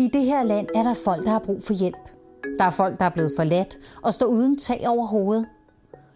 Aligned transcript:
I 0.00 0.08
det 0.12 0.24
her 0.24 0.42
land 0.42 0.68
er 0.74 0.82
der 0.82 0.94
folk, 0.94 1.24
der 1.24 1.30
har 1.30 1.38
brug 1.38 1.62
for 1.62 1.72
hjælp. 1.72 2.10
Der 2.58 2.64
er 2.64 2.70
folk, 2.70 2.98
der 2.98 3.04
er 3.04 3.10
blevet 3.10 3.32
forladt 3.36 3.78
og 4.02 4.14
står 4.14 4.26
uden 4.26 4.58
tag 4.58 4.88
over 4.88 5.06
hovedet. 5.06 5.46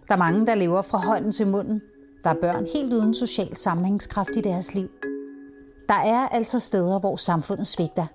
Der 0.08 0.14
er 0.14 0.18
mange, 0.18 0.46
der 0.46 0.54
lever 0.54 0.82
fra 0.82 0.98
hånden 0.98 1.32
til 1.32 1.46
munden. 1.46 1.82
Der 2.24 2.30
er 2.30 2.34
børn 2.40 2.66
helt 2.74 2.92
uden 2.92 3.14
social 3.14 3.56
sammenhængskraft 3.56 4.36
i 4.36 4.40
deres 4.40 4.74
liv. 4.74 4.88
Der 5.88 5.94
er 5.94 6.28
altså 6.28 6.58
steder, 6.58 6.98
hvor 7.00 7.16
samfundet 7.16 7.66
svigter. 7.66 8.06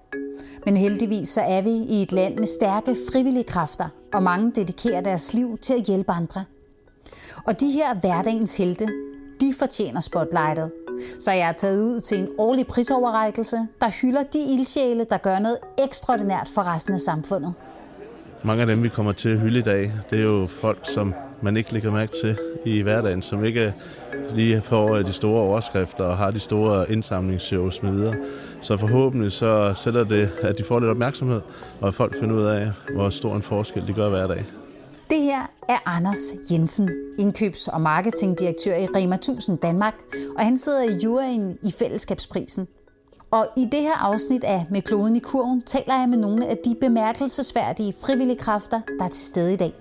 Men 0.65 0.77
heldigvis 0.77 1.29
så 1.29 1.41
er 1.41 1.61
vi 1.61 1.69
i 1.69 2.01
et 2.01 2.11
land 2.11 2.35
med 2.35 2.45
stærke 2.45 2.95
frivillige 3.11 3.43
kræfter, 3.43 3.89
og 4.13 4.23
mange 4.23 4.51
dedikerer 4.51 5.01
deres 5.01 5.33
liv 5.33 5.57
til 5.57 5.73
at 5.73 5.83
hjælpe 5.83 6.11
andre. 6.11 6.45
Og 7.45 7.59
de 7.59 7.71
her 7.71 7.93
hverdagens 7.93 8.57
helte, 8.57 8.87
de 9.41 9.53
fortjener 9.59 9.99
spotlightet. 9.99 10.71
Så 11.19 11.31
jeg 11.31 11.49
er 11.49 11.51
taget 11.51 11.81
ud 11.81 11.99
til 11.99 12.19
en 12.19 12.27
årlig 12.37 12.67
prisoverrækkelse, 12.67 13.57
der 13.81 13.89
hylder 14.01 14.23
de 14.23 14.39
ildsjæle, 14.53 15.05
der 15.09 15.17
gør 15.17 15.39
noget 15.39 15.57
ekstraordinært 15.83 16.49
for 16.55 16.73
resten 16.73 16.93
af 16.93 16.99
samfundet. 16.99 17.53
Mange 18.43 18.61
af 18.61 18.67
dem, 18.67 18.83
vi 18.83 18.89
kommer 18.89 19.11
til 19.11 19.29
at 19.29 19.39
hylde 19.39 19.59
i 19.59 19.61
dag, 19.61 19.93
det 20.09 20.19
er 20.19 20.23
jo 20.23 20.47
folk, 20.61 20.79
som 20.83 21.13
man 21.41 21.57
ikke 21.57 21.73
lægger 21.73 21.91
mærke 21.91 22.11
til 22.21 22.37
i 22.65 22.81
hverdagen, 22.81 23.21
som 23.21 23.45
ikke 23.45 23.73
lige 24.35 24.61
får 24.61 24.95
øh, 24.95 25.05
de 25.05 25.13
store 25.13 25.41
overskrifter 25.41 26.03
og 26.03 26.17
har 26.17 26.31
de 26.31 26.39
store 26.39 26.91
indsamlingsshows 26.91 27.83
med 27.83 27.91
videre. 27.91 28.15
Så 28.61 28.77
forhåbentlig 28.77 29.31
så 29.31 29.73
sætter 29.73 30.03
det, 30.03 30.29
at 30.41 30.57
de 30.57 30.63
får 30.63 30.79
lidt 30.79 30.91
opmærksomhed, 30.91 31.41
og 31.81 31.87
at 31.87 31.95
folk 31.95 32.19
finder 32.19 32.35
ud 32.35 32.43
af, 32.43 32.71
hvor 32.95 33.09
stor 33.09 33.35
en 33.35 33.41
forskel 33.41 33.87
de 33.87 33.93
gør 33.93 34.09
hver 34.09 34.27
dag. 34.27 34.45
Det 35.09 35.21
her 35.21 35.41
er 35.69 35.77
Anders 35.85 36.33
Jensen, 36.51 36.89
indkøbs- 37.19 37.67
og 37.67 37.81
marketingdirektør 37.81 38.75
i 38.75 38.85
Rema 38.85 39.15
1000 39.15 39.57
Danmark, 39.57 39.93
og 40.37 40.45
han 40.45 40.57
sidder 40.57 40.83
i 40.83 40.99
juryen 41.03 41.57
i 41.63 41.71
fællesskabsprisen. 41.71 42.67
Og 43.31 43.47
i 43.57 43.65
det 43.71 43.81
her 43.81 43.95
afsnit 43.95 44.43
af 44.43 44.65
Med 44.71 44.81
kloden 44.81 45.15
i 45.15 45.19
kurven 45.19 45.61
taler 45.61 45.99
jeg 45.99 46.09
med 46.09 46.17
nogle 46.17 46.47
af 46.47 46.57
de 46.65 46.75
bemærkelsesværdige 46.81 47.93
frivillige 48.01 48.37
kræfter, 48.37 48.81
der 48.99 49.05
er 49.05 49.09
til 49.09 49.25
stede 49.25 49.53
i 49.53 49.57
dag. 49.57 49.73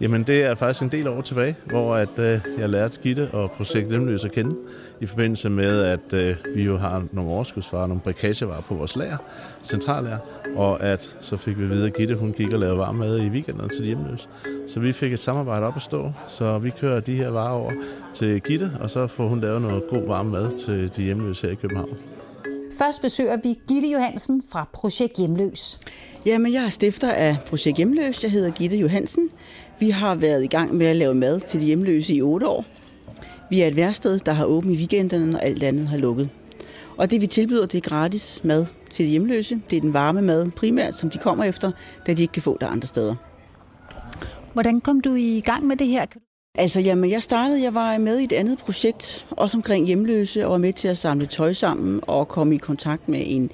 Jamen 0.00 0.22
det 0.22 0.42
er 0.42 0.54
faktisk 0.54 0.82
en 0.82 0.88
del 0.88 1.08
år 1.08 1.20
tilbage, 1.20 1.56
hvor 1.64 1.94
at, 1.94 2.18
øh, 2.18 2.40
jeg 2.58 2.68
lærte 2.68 3.00
Gitte 3.00 3.30
og 3.32 3.50
projekt 3.50 3.90
Lemløs 3.90 4.24
at 4.24 4.32
kende, 4.32 4.56
i 5.00 5.06
forbindelse 5.06 5.48
med, 5.48 5.82
at 5.82 6.12
øh, 6.12 6.36
vi 6.54 6.62
jo 6.62 6.76
har 6.76 7.04
nogle 7.12 7.30
overskudsvarer, 7.30 7.86
nogle 7.86 8.00
brikagevarer 8.00 8.60
på 8.60 8.74
vores 8.74 8.96
lager, 8.96 9.16
centrallager, 9.64 10.18
og 10.56 10.82
at 10.82 11.16
så 11.20 11.36
fik 11.36 11.58
vi 11.58 11.66
videre, 11.66 11.86
at 11.86 11.94
Gitte 11.94 12.14
hun 12.14 12.32
gik 12.32 12.52
og 12.52 12.58
lavede 12.58 12.78
varm 12.78 12.94
mad 12.94 13.18
i 13.18 13.28
weekenden 13.28 13.68
til 13.68 13.80
de 13.80 13.86
hjemløse. 13.86 14.28
Så 14.68 14.80
vi 14.80 14.92
fik 14.92 15.12
et 15.12 15.20
samarbejde 15.20 15.66
op 15.66 15.76
at 15.76 15.82
stå, 15.82 16.12
så 16.28 16.58
vi 16.58 16.70
kører 16.70 17.00
de 17.00 17.16
her 17.16 17.28
varer 17.28 17.52
over 17.52 17.72
til 18.14 18.40
Gitte, 18.40 18.70
og 18.80 18.90
så 18.90 19.06
får 19.06 19.28
hun 19.28 19.40
lavet 19.40 19.62
noget 19.62 19.84
god 19.90 20.06
varm 20.06 20.26
mad 20.26 20.58
til 20.58 20.96
de 20.96 21.02
hjemløse 21.02 21.46
her 21.46 21.52
i 21.52 21.54
København. 21.54 21.98
Først 22.78 23.02
besøger 23.02 23.36
vi 23.36 23.48
Gitte 23.48 23.88
Johansen 23.92 24.42
fra 24.52 24.68
Projekt 24.72 25.16
Hjemløs. 25.18 25.80
Jamen, 26.26 26.52
jeg 26.52 26.64
er 26.64 26.68
stifter 26.68 27.10
af 27.10 27.36
Projekt 27.46 27.76
Hjemløs. 27.76 28.22
Jeg 28.22 28.30
hedder 28.30 28.50
Gitte 28.50 28.76
Johansen. 28.76 29.30
Vi 29.80 29.90
har 29.90 30.14
været 30.14 30.44
i 30.44 30.46
gang 30.46 30.74
med 30.74 30.86
at 30.86 30.96
lave 30.96 31.14
mad 31.14 31.40
til 31.40 31.60
de 31.60 31.66
hjemløse 31.66 32.14
i 32.14 32.22
otte 32.22 32.48
år. 32.48 32.64
Vi 33.50 33.60
er 33.60 33.66
et 33.66 33.76
værsted, 33.76 34.18
der 34.18 34.32
har 34.32 34.44
åbent 34.44 34.74
i 34.74 34.78
weekenderne, 34.78 35.26
når 35.26 35.38
alt 35.38 35.62
andet 35.62 35.88
har 35.88 35.96
lukket. 35.96 36.28
Og 36.96 37.10
det 37.10 37.20
vi 37.20 37.26
tilbyder, 37.26 37.66
det 37.66 37.78
er 37.78 37.88
gratis 37.88 38.40
mad 38.44 38.66
til 38.90 39.04
de 39.04 39.10
hjemløse. 39.10 39.60
Det 39.70 39.76
er 39.76 39.80
den 39.80 39.94
varme 39.94 40.22
mad 40.22 40.50
primært, 40.50 40.94
som 40.94 41.10
de 41.10 41.18
kommer 41.18 41.44
efter, 41.44 41.70
da 42.06 42.12
de 42.12 42.22
ikke 42.22 42.32
kan 42.32 42.42
få 42.42 42.56
det 42.60 42.66
andre 42.66 42.88
steder. 42.88 43.14
Hvordan 44.52 44.80
kom 44.80 45.00
du 45.00 45.14
i 45.14 45.42
gang 45.44 45.66
med 45.66 45.76
det 45.76 45.86
her? 45.86 46.06
Altså, 46.54 46.80
jamen, 46.80 47.10
jeg 47.10 47.22
startede, 47.22 47.62
jeg 47.62 47.74
var 47.74 47.98
med 47.98 48.18
i 48.18 48.24
et 48.24 48.32
andet 48.32 48.58
projekt, 48.58 49.26
også 49.30 49.56
omkring 49.56 49.86
hjemløse, 49.86 50.44
og 50.44 50.52
var 50.52 50.58
med 50.58 50.72
til 50.72 50.88
at 50.88 50.96
samle 50.96 51.26
tøj 51.26 51.52
sammen 51.52 52.00
og 52.02 52.28
komme 52.28 52.54
i 52.54 52.58
kontakt 52.58 53.08
med 53.08 53.22
en 53.26 53.50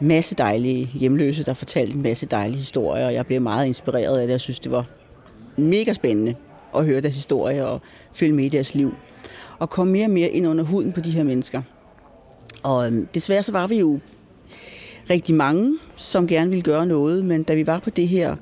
masse 0.00 0.34
dejlige 0.34 0.86
hjemløse, 0.86 1.44
der 1.44 1.54
fortalte 1.54 1.94
en 1.94 2.02
masse 2.02 2.26
dejlige 2.26 2.58
historier, 2.58 3.06
og 3.06 3.14
jeg 3.14 3.26
blev 3.26 3.40
meget 3.40 3.66
inspireret 3.66 4.18
af 4.18 4.26
det. 4.26 4.32
Jeg 4.32 4.40
synes, 4.40 4.58
det 4.58 4.72
var 4.72 4.86
mega 5.56 5.92
spændende 5.92 6.34
at 6.76 6.84
høre 6.84 7.00
deres 7.00 7.14
historie 7.14 7.66
og 7.66 7.80
følge 8.12 8.32
med 8.32 8.44
i 8.44 8.48
deres 8.48 8.74
liv. 8.74 8.94
Og 9.58 9.70
komme 9.70 9.92
mere 9.92 10.06
og 10.06 10.10
mere 10.10 10.28
ind 10.28 10.46
under 10.46 10.64
huden 10.64 10.92
på 10.92 11.00
de 11.00 11.10
her 11.10 11.22
mennesker. 11.22 11.62
Og 12.62 12.86
øhm, 12.86 13.06
desværre 13.14 13.42
så 13.42 13.52
var 13.52 13.66
vi 13.66 13.78
jo 13.78 13.98
rigtig 15.10 15.34
mange, 15.34 15.78
som 15.96 16.26
gerne 16.26 16.50
ville 16.50 16.62
gøre 16.62 16.86
noget, 16.86 17.24
men 17.24 17.42
da 17.42 17.54
vi 17.54 17.66
var 17.66 17.78
på 17.78 17.90
det 17.90 18.08
her 18.08 18.36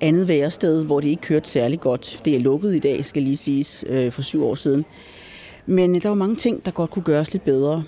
andet 0.00 0.28
værested, 0.28 0.84
hvor 0.84 1.00
det 1.00 1.08
ikke 1.08 1.22
kørte 1.22 1.48
særlig 1.48 1.80
godt, 1.80 2.20
det 2.24 2.36
er 2.36 2.40
lukket 2.40 2.74
i 2.74 2.78
dag, 2.78 3.04
skal 3.04 3.22
lige 3.22 3.36
siges, 3.36 3.84
øh, 3.88 4.12
for 4.12 4.22
syv 4.22 4.44
år 4.44 4.54
siden, 4.54 4.84
men 5.66 5.96
øh, 5.96 6.02
der 6.02 6.08
var 6.08 6.16
mange 6.16 6.36
ting, 6.36 6.64
der 6.64 6.70
godt 6.70 6.90
kunne 6.90 7.02
gøres 7.02 7.32
lidt 7.32 7.44
bedre. 7.44 7.84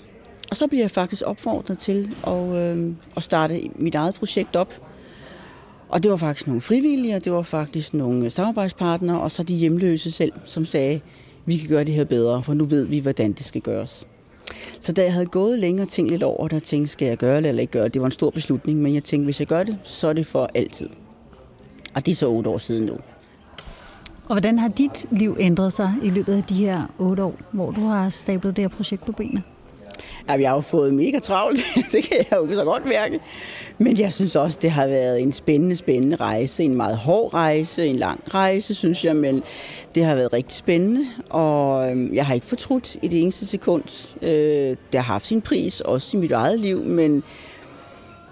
Og 0.49 0.57
så 0.57 0.67
blev 0.67 0.79
jeg 0.79 0.91
faktisk 0.91 1.23
opfordret 1.25 1.77
til 1.77 2.15
at, 2.27 2.55
øh, 2.55 2.93
at 3.17 3.23
starte 3.23 3.61
mit 3.75 3.95
eget 3.95 4.15
projekt 4.15 4.55
op, 4.55 4.73
og 5.89 6.03
det 6.03 6.11
var 6.11 6.17
faktisk 6.17 6.47
nogle 6.47 6.61
frivillige, 6.61 7.15
og 7.15 7.25
det 7.25 7.33
var 7.33 7.41
faktisk 7.41 7.93
nogle 7.93 8.29
samarbejdspartnere, 8.29 9.21
og 9.21 9.31
så 9.31 9.43
de 9.43 9.53
hjemløse 9.53 10.11
selv, 10.11 10.31
som 10.45 10.65
sagde, 10.65 11.01
vi 11.45 11.57
kan 11.57 11.69
gøre 11.69 11.83
det 11.83 11.93
her 11.93 12.03
bedre, 12.03 12.43
for 12.43 12.53
nu 12.53 12.65
ved 12.65 12.85
vi, 12.85 12.99
hvordan 12.99 13.31
det 13.31 13.45
skal 13.45 13.61
gøres. 13.61 14.07
Så 14.79 14.93
da 14.93 15.03
jeg 15.03 15.13
havde 15.13 15.25
gået 15.25 15.59
længere 15.59 15.85
ting 15.85 16.09
lidt 16.09 16.23
over, 16.23 16.47
der 16.47 16.59
tænkte, 16.59 16.91
skal 16.91 17.07
jeg 17.07 17.17
gøre 17.17 17.37
det 17.41 17.47
eller 17.47 17.61
ikke 17.61 17.71
gøre 17.71 17.83
det? 17.83 17.93
Det 17.93 18.01
var 18.01 18.05
en 18.05 18.11
stor 18.11 18.29
beslutning, 18.29 18.81
men 18.81 18.93
jeg 18.93 19.03
tænkte, 19.03 19.25
hvis 19.25 19.39
jeg 19.39 19.47
gør 19.47 19.63
det, 19.63 19.77
så 19.83 20.07
er 20.07 20.13
det 20.13 20.27
for 20.27 20.49
altid. 20.55 20.89
Og 21.95 22.05
det 22.05 22.11
er 22.11 22.15
så 22.15 22.27
otte 22.27 22.49
år 22.49 22.57
siden 22.57 22.85
nu. 22.85 22.93
Og 24.25 24.33
hvordan 24.33 24.59
har 24.59 24.67
dit 24.67 25.05
liv 25.11 25.35
ændret 25.39 25.73
sig 25.73 25.93
i 26.03 26.09
løbet 26.09 26.33
af 26.33 26.43
de 26.43 26.55
her 26.55 26.93
otte 26.99 27.23
år, 27.23 27.35
hvor 27.51 27.71
du 27.71 27.81
har 27.81 28.09
stablet 28.09 28.55
det 28.55 28.63
her 28.63 28.69
projekt 28.69 29.05
på 29.05 29.11
benene? 29.11 29.43
Ja, 30.29 30.33
jeg 30.33 30.49
har 30.49 30.55
jo 30.55 30.61
fået 30.61 30.93
mega 30.93 31.19
travlt, 31.19 31.59
det 31.91 32.03
kan 32.03 32.17
jeg 32.17 32.37
jo 32.37 32.55
så 32.55 32.63
godt 32.63 32.85
mærke. 32.85 33.19
Men 33.77 33.99
jeg 33.99 34.13
synes 34.13 34.35
også, 34.35 34.59
det 34.61 34.71
har 34.71 34.87
været 34.87 35.21
en 35.21 35.31
spændende, 35.31 35.75
spændende 35.75 36.15
rejse. 36.15 36.63
En 36.63 36.75
meget 36.75 36.97
hård 36.97 37.33
rejse, 37.33 37.85
en 37.85 37.95
lang 37.95 38.23
rejse, 38.33 38.75
synes 38.75 39.05
jeg, 39.05 39.15
men 39.15 39.43
det 39.95 40.05
har 40.05 40.15
været 40.15 40.33
rigtig 40.33 40.57
spændende. 40.57 41.05
Og 41.29 41.91
øhm, 41.91 42.13
jeg 42.13 42.25
har 42.25 42.33
ikke 42.33 42.45
fortrudt 42.45 42.97
i 43.01 43.07
det 43.07 43.21
eneste 43.21 43.45
sekund. 43.45 44.13
Øh, 44.21 44.29
det 44.29 44.77
har 44.95 45.01
haft 45.01 45.27
sin 45.27 45.41
pris, 45.41 45.81
også 45.81 46.17
i 46.17 46.19
mit 46.19 46.31
eget 46.31 46.59
liv, 46.59 46.83
men, 46.83 47.23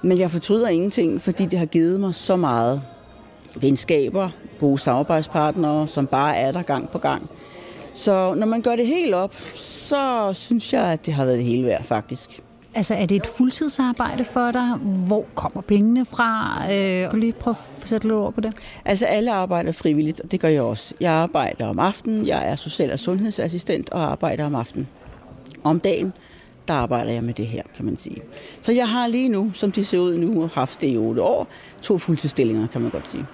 men 0.01 0.19
jeg 0.19 0.31
fortryder 0.31 0.67
ingenting, 0.67 1.21
fordi 1.21 1.45
det 1.45 1.59
har 1.59 1.65
givet 1.65 1.99
mig 1.99 2.15
så 2.15 2.35
meget 2.35 2.81
venskaber, 3.55 4.29
gode 4.59 4.77
samarbejdspartnere, 4.77 5.87
som 5.87 6.07
bare 6.07 6.37
er 6.37 6.51
der 6.51 6.61
gang 6.61 6.89
på 6.89 6.97
gang. 6.97 7.29
Så 7.93 8.33
når 8.33 8.47
man 8.47 8.61
gør 8.61 8.75
det 8.75 8.87
helt 8.87 9.13
op, 9.13 9.35
så 9.55 10.29
synes 10.33 10.73
jeg, 10.73 10.83
at 10.83 11.05
det 11.05 11.13
har 11.13 11.25
været 11.25 11.37
det 11.37 11.45
hele 11.45 11.65
værd, 11.65 11.83
faktisk. 11.83 12.41
Altså, 12.73 12.93
er 12.93 13.05
det 13.05 13.15
et 13.15 13.27
fuldtidsarbejde 13.27 14.25
for 14.25 14.51
dig? 14.51 14.75
Hvor 14.81 15.25
kommer 15.35 15.61
pengene 15.61 16.05
fra? 16.05 16.61
Øh, 16.63 17.01
kan 17.01 17.09
du 17.11 17.15
lige 17.15 17.33
prøve 17.33 17.55
at 17.81 17.87
sætte 17.87 18.07
lidt 18.07 18.15
ord 18.15 18.33
på 18.33 18.41
det? 18.41 18.53
Altså, 18.85 19.05
alle 19.05 19.31
arbejder 19.31 19.71
frivilligt, 19.71 20.19
og 20.19 20.31
det 20.31 20.39
gør 20.39 20.47
jeg 20.47 20.61
også. 20.61 20.93
Jeg 20.99 21.11
arbejder 21.11 21.67
om 21.67 21.79
aftenen, 21.79 22.27
jeg 22.27 22.49
er 22.49 22.55
social- 22.55 22.91
og 22.91 22.99
sundhedsassistent 22.99 23.89
og 23.89 24.11
arbejder 24.11 24.45
om 24.45 24.55
aftenen. 24.55 24.87
Om 25.63 25.79
dagen, 25.79 26.13
der 26.67 26.73
arbejder 26.73 27.11
jeg 27.11 27.23
med 27.23 27.33
det 27.33 27.47
her, 27.47 27.63
kan 27.75 27.85
man 27.85 27.97
sige. 27.97 28.21
Så 28.61 28.71
jeg 28.71 28.89
har 28.89 29.07
lige 29.07 29.29
nu, 29.29 29.51
som 29.53 29.71
det 29.71 29.87
ser 29.87 29.99
ud 29.99 30.17
nu, 30.17 30.49
haft 30.53 30.81
det 30.81 30.93
i 30.93 30.97
otte 30.97 31.21
år, 31.21 31.47
to 31.81 31.97
fuldtidsstillinger, 31.97 32.67
kan 32.67 32.81
man 32.81 32.91
godt 32.91 33.09
sige. 33.09 33.25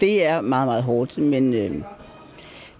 Det 0.00 0.26
er 0.26 0.40
meget, 0.40 0.66
meget 0.66 0.82
hårdt, 0.82 1.18
men 1.18 1.54
øh, 1.54 1.70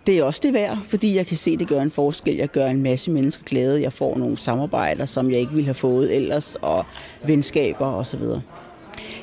det 0.06 0.18
er 0.18 0.24
også 0.24 0.40
det 0.42 0.54
værd, 0.54 0.78
fordi 0.84 1.16
jeg 1.16 1.26
kan 1.26 1.36
se, 1.36 1.50
at 1.50 1.58
det 1.58 1.68
gør 1.68 1.82
en 1.82 1.90
forskel. 1.90 2.36
Jeg 2.36 2.48
gør 2.48 2.66
en 2.66 2.82
masse 2.82 3.10
mennesker 3.10 3.44
glade. 3.44 3.82
Jeg 3.82 3.92
får 3.92 4.16
nogle 4.16 4.36
samarbejder, 4.36 5.04
som 5.04 5.30
jeg 5.30 5.40
ikke 5.40 5.52
ville 5.52 5.64
have 5.64 5.74
fået 5.74 6.16
ellers, 6.16 6.56
og 6.62 6.84
venskaber 7.26 7.86
osv. 7.86 8.22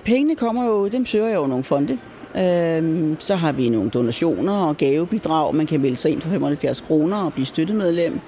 Pengene 0.05 0.35
kommer 0.35 0.65
jo, 0.65 0.87
dem 0.87 1.05
søger 1.05 1.27
jeg 1.27 1.35
jo 1.35 1.47
nogle 1.47 1.63
fonde. 1.63 1.97
Øhm, 2.37 3.15
så 3.19 3.35
har 3.35 3.51
vi 3.51 3.69
nogle 3.69 3.89
donationer 3.89 4.53
og 4.53 4.77
gavebidrag. 4.77 5.55
Man 5.55 5.65
kan 5.65 5.81
melde 5.81 5.95
sig 5.95 6.11
ind 6.11 6.21
for 6.21 6.29
75 6.29 6.81
kroner 6.81 7.17
og 7.17 7.33
blive 7.33 7.45
støttemedlem. 7.45 8.19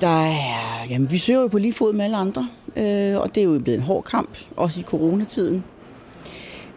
Der 0.00 0.22
er, 0.26 0.86
jamen, 0.90 1.10
vi 1.10 1.18
søger 1.18 1.40
jo 1.40 1.46
på 1.46 1.58
lige 1.58 1.72
fod 1.72 1.92
med 1.92 2.04
alle 2.04 2.16
andre, 2.16 2.48
øh, 2.76 3.20
og 3.20 3.34
det 3.34 3.40
er 3.40 3.44
jo 3.44 3.58
blevet 3.58 3.78
en 3.78 3.84
hård 3.84 4.04
kamp, 4.04 4.38
også 4.56 4.80
i 4.80 4.82
coronatiden. 4.82 5.64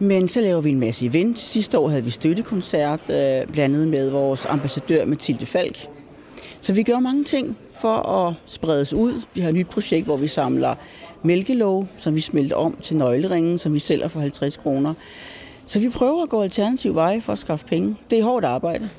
Men 0.01 0.27
så 0.27 0.41
laver 0.41 0.61
vi 0.61 0.69
en 0.69 0.79
masse 0.79 1.05
event. 1.05 1.39
Sidste 1.39 1.79
år 1.79 1.89
havde 1.89 2.03
vi 2.03 2.09
støttekoncert, 2.09 2.99
øh, 3.09 3.53
blandet 3.53 3.87
med 3.87 4.09
vores 4.09 4.45
ambassadør 4.45 5.05
Mathilde 5.05 5.45
Falk. 5.45 5.87
Så 6.61 6.73
vi 6.73 6.83
gør 6.83 6.99
mange 6.99 7.23
ting 7.23 7.57
for 7.81 7.95
at 7.95 8.33
spredes 8.45 8.93
ud. 8.93 9.21
Vi 9.33 9.41
har 9.41 9.49
et 9.49 9.55
nyt 9.55 9.67
projekt, 9.67 10.05
hvor 10.05 10.17
vi 10.17 10.27
samler 10.27 10.75
mælkelov, 11.23 11.87
som 11.97 12.15
vi 12.15 12.21
smelter 12.21 12.55
om 12.55 12.77
til 12.81 12.97
nøgleringen, 12.97 13.59
som 13.59 13.73
vi 13.73 13.79
sælger 13.79 14.07
for 14.07 14.19
50 14.19 14.57
kroner. 14.57 14.93
Så 15.65 15.79
vi 15.79 15.89
prøver 15.89 16.23
at 16.23 16.29
gå 16.29 16.41
alternativ 16.41 16.95
veje 16.95 17.21
for 17.21 17.33
at 17.33 17.39
skaffe 17.39 17.65
penge. 17.65 17.95
Det 18.09 18.19
er 18.19 18.23
hårdt 18.23 18.45
arbejde. 18.45 18.89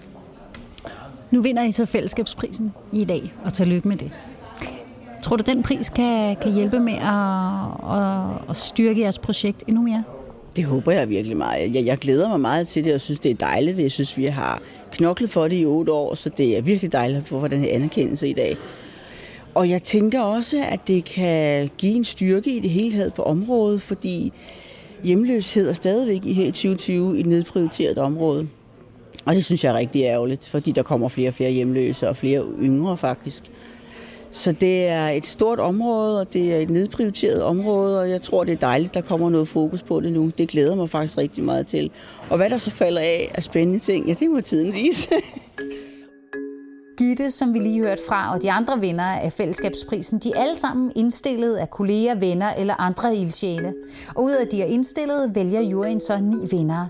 Nu 1.31 1.43
vinder 1.43 1.63
I 1.63 1.71
så 1.71 1.87
fællesskabsprisen 1.87 2.73
i 2.93 3.05
dag, 3.05 3.33
og 3.45 3.53
tillykke 3.53 3.89
med 3.89 3.97
det. 3.97 4.11
Tror 5.23 5.37
du, 5.37 5.43
den 5.47 5.63
pris 5.63 5.89
kan, 5.89 6.37
kan 6.37 6.53
hjælpe 6.53 6.81
med 6.81 6.95
at, 6.95 7.97
at, 7.97 8.51
at 8.51 8.57
styrke 8.57 9.01
jeres 9.01 9.19
projekt 9.19 9.65
endnu 9.67 9.83
mere? 9.83 10.05
Det 10.57 10.65
håber 10.65 10.93
jeg 10.93 11.09
virkelig 11.09 11.37
meget. 11.37 11.75
Jeg, 11.75 11.87
jeg 11.87 11.99
glæder 11.99 12.29
mig 12.29 12.41
meget 12.41 12.69
til 12.69 12.85
det, 12.85 12.95
og 12.95 13.01
synes, 13.01 13.21
det 13.21 13.31
er 13.31 13.35
dejligt. 13.35 13.79
Jeg 13.79 13.91
synes, 13.91 14.17
vi 14.17 14.27
har 14.27 14.63
knoklet 14.93 15.31
for 15.31 15.49
det 15.49 15.57
i 15.57 15.67
otte 15.67 15.93
år, 15.93 16.15
så 16.15 16.29
det 16.29 16.57
er 16.57 16.63
virkelig 16.63 16.93
dejligt 16.93 17.19
at 17.19 17.27
få 17.27 17.49
den 17.49 17.61
her 17.61 17.75
anerkendelse 17.75 18.29
i 18.29 18.33
dag. 18.33 18.57
Og 19.55 19.71
jeg 19.71 19.83
tænker 19.83 20.21
også, 20.21 20.65
at 20.69 20.89
det 20.89 21.05
kan 21.05 21.71
give 21.79 21.95
en 21.95 22.05
styrke 22.05 22.57
i 22.57 22.61
det 22.61 22.71
hele 22.71 22.97
taget 22.97 23.15
på 23.15 23.23
området, 23.23 23.83
fordi 23.83 24.33
hjemløshed 25.05 25.69
er 25.69 25.73
stadigvæk 25.73 26.25
i 26.25 26.33
her 26.33 26.45
i 26.45 26.51
2020 26.51 27.19
et 27.19 27.27
nedprioriteret 27.27 27.99
område. 27.99 28.49
Og 29.25 29.35
det 29.35 29.45
synes 29.45 29.65
jeg 29.65 29.71
er 29.71 29.79
rigtig 29.79 30.03
ærgerligt, 30.03 30.49
fordi 30.49 30.73
der 30.73 30.83
kommer 30.83 31.09
flere 31.09 31.29
og 31.29 31.35
flere 31.35 31.51
hjemløse 31.51 32.09
og 32.09 32.17
flere 32.17 32.45
yngre 32.63 32.97
faktisk. 32.97 33.51
Så 34.33 34.53
det 34.53 34.87
er 34.87 35.09
et 35.09 35.27
stort 35.27 35.61
område, 35.61 36.21
og 36.21 36.33
det 36.33 36.55
er 36.55 36.59
et 36.59 36.71
nedprioriteret 36.71 37.43
område, 37.43 38.01
og 38.01 38.11
jeg 38.11 38.23
tror, 38.23 38.45
det 38.45 38.53
er 38.53 38.57
dejligt, 38.57 38.95
der 38.95 39.01
kommer 39.01 39.31
noget 39.31 39.49
fokus 39.49 39.83
på 39.83 40.01
det 40.01 40.13
nu. 40.13 40.31
Det 40.39 40.49
glæder 40.49 40.77
mig 40.77 40.91
faktisk 40.91 41.19
rigtig 41.19 41.45
meget 41.45 41.67
til. 41.67 41.91
Og 42.31 42.37
hvad 42.37 42.51
der 42.51 42.59
så 42.59 42.71
falder 42.71 43.01
af 43.01 43.33
af 43.35 43.43
spændende 43.43 43.79
ting, 43.79 44.09
ja, 44.09 44.15
det 44.15 44.31
må 44.31 44.41
tiden 44.41 44.73
vise. 44.73 45.09
Gitte, 46.99 47.31
som 47.31 47.55
vi 47.55 47.59
lige 47.59 47.81
hørte 47.81 48.03
fra, 48.09 48.35
og 48.35 48.43
de 48.43 48.53
andre 48.53 48.81
vinder 48.81 49.05
af 49.05 49.33
fællesskabsprisen, 49.33 50.19
de 50.19 50.33
er 50.37 50.41
alle 50.41 50.57
sammen 50.57 50.93
indstillet 50.97 51.57
af 51.57 51.71
kolleger, 51.71 52.15
venner 52.15 52.55
eller 52.59 52.81
andre 52.81 53.17
ildsjæle. 53.17 53.75
Og 54.17 54.25
ud 54.25 54.33
af 54.33 54.47
de 54.49 54.63
er 54.63 54.67
indstillet, 54.67 55.35
vælger 55.35 55.61
juryen 55.61 56.01
så 56.01 56.19
ni 56.19 56.57
vinder. 56.57 56.87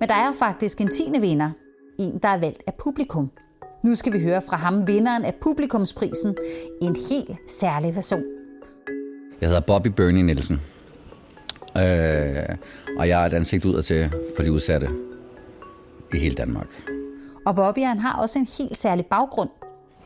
Men 0.00 0.08
der 0.08 0.14
er 0.14 0.32
faktisk 0.38 0.80
en 0.80 0.88
tiende 0.88 1.20
vinder. 1.20 1.50
En, 1.98 2.18
der 2.22 2.28
er 2.28 2.40
valgt 2.40 2.62
af 2.66 2.74
publikum. 2.74 3.30
Nu 3.86 3.94
skal 3.94 4.12
vi 4.12 4.22
høre 4.22 4.42
fra 4.48 4.56
ham, 4.56 4.88
vinderen 4.88 5.24
af 5.24 5.34
publikumsprisen. 5.34 6.36
En 6.82 6.96
helt 7.10 7.50
særlig 7.50 7.94
person. 7.94 8.22
Jeg 9.40 9.48
hedder 9.48 9.60
Bobby 9.60 9.86
Bernie 9.86 10.22
Nielsen. 10.22 10.60
Øh, 11.76 12.56
og 12.98 13.08
jeg 13.08 13.22
er 13.22 13.26
et 13.26 13.34
ansigt 13.34 13.64
udad 13.64 13.82
til 13.82 14.10
for 14.36 14.42
de 14.42 14.52
udsatte 14.52 14.88
i 16.14 16.18
hele 16.18 16.34
Danmark. 16.34 16.66
Og 17.46 17.56
Bobby 17.56 17.78
han 17.78 17.98
har 17.98 18.12
også 18.12 18.38
en 18.38 18.48
helt 18.58 18.76
særlig 18.76 19.06
baggrund. 19.06 19.50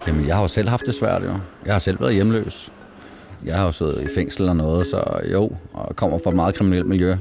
Jamen, 0.07 0.27
jeg 0.27 0.35
har 0.35 0.43
jo 0.43 0.49
selv 0.49 0.69
haft 0.69 0.87
det 0.87 0.95
svært, 0.95 1.23
jo. 1.23 1.35
Jeg 1.67 1.75
har 1.75 1.79
selv 1.79 2.01
været 2.01 2.15
hjemløs. 2.15 2.73
Jeg 3.45 3.57
har 3.57 3.65
jo 3.65 3.73
siddet 3.73 4.03
i 4.03 4.15
fængsel 4.15 4.49
og 4.49 4.57
noget, 4.57 4.87
så 4.87 5.21
jo, 5.33 5.51
og 5.73 5.97
kommer 5.97 6.19
fra 6.19 6.31
et 6.31 6.37
meget 6.37 6.55
kriminelt 6.55 6.87
miljø, 6.87 7.17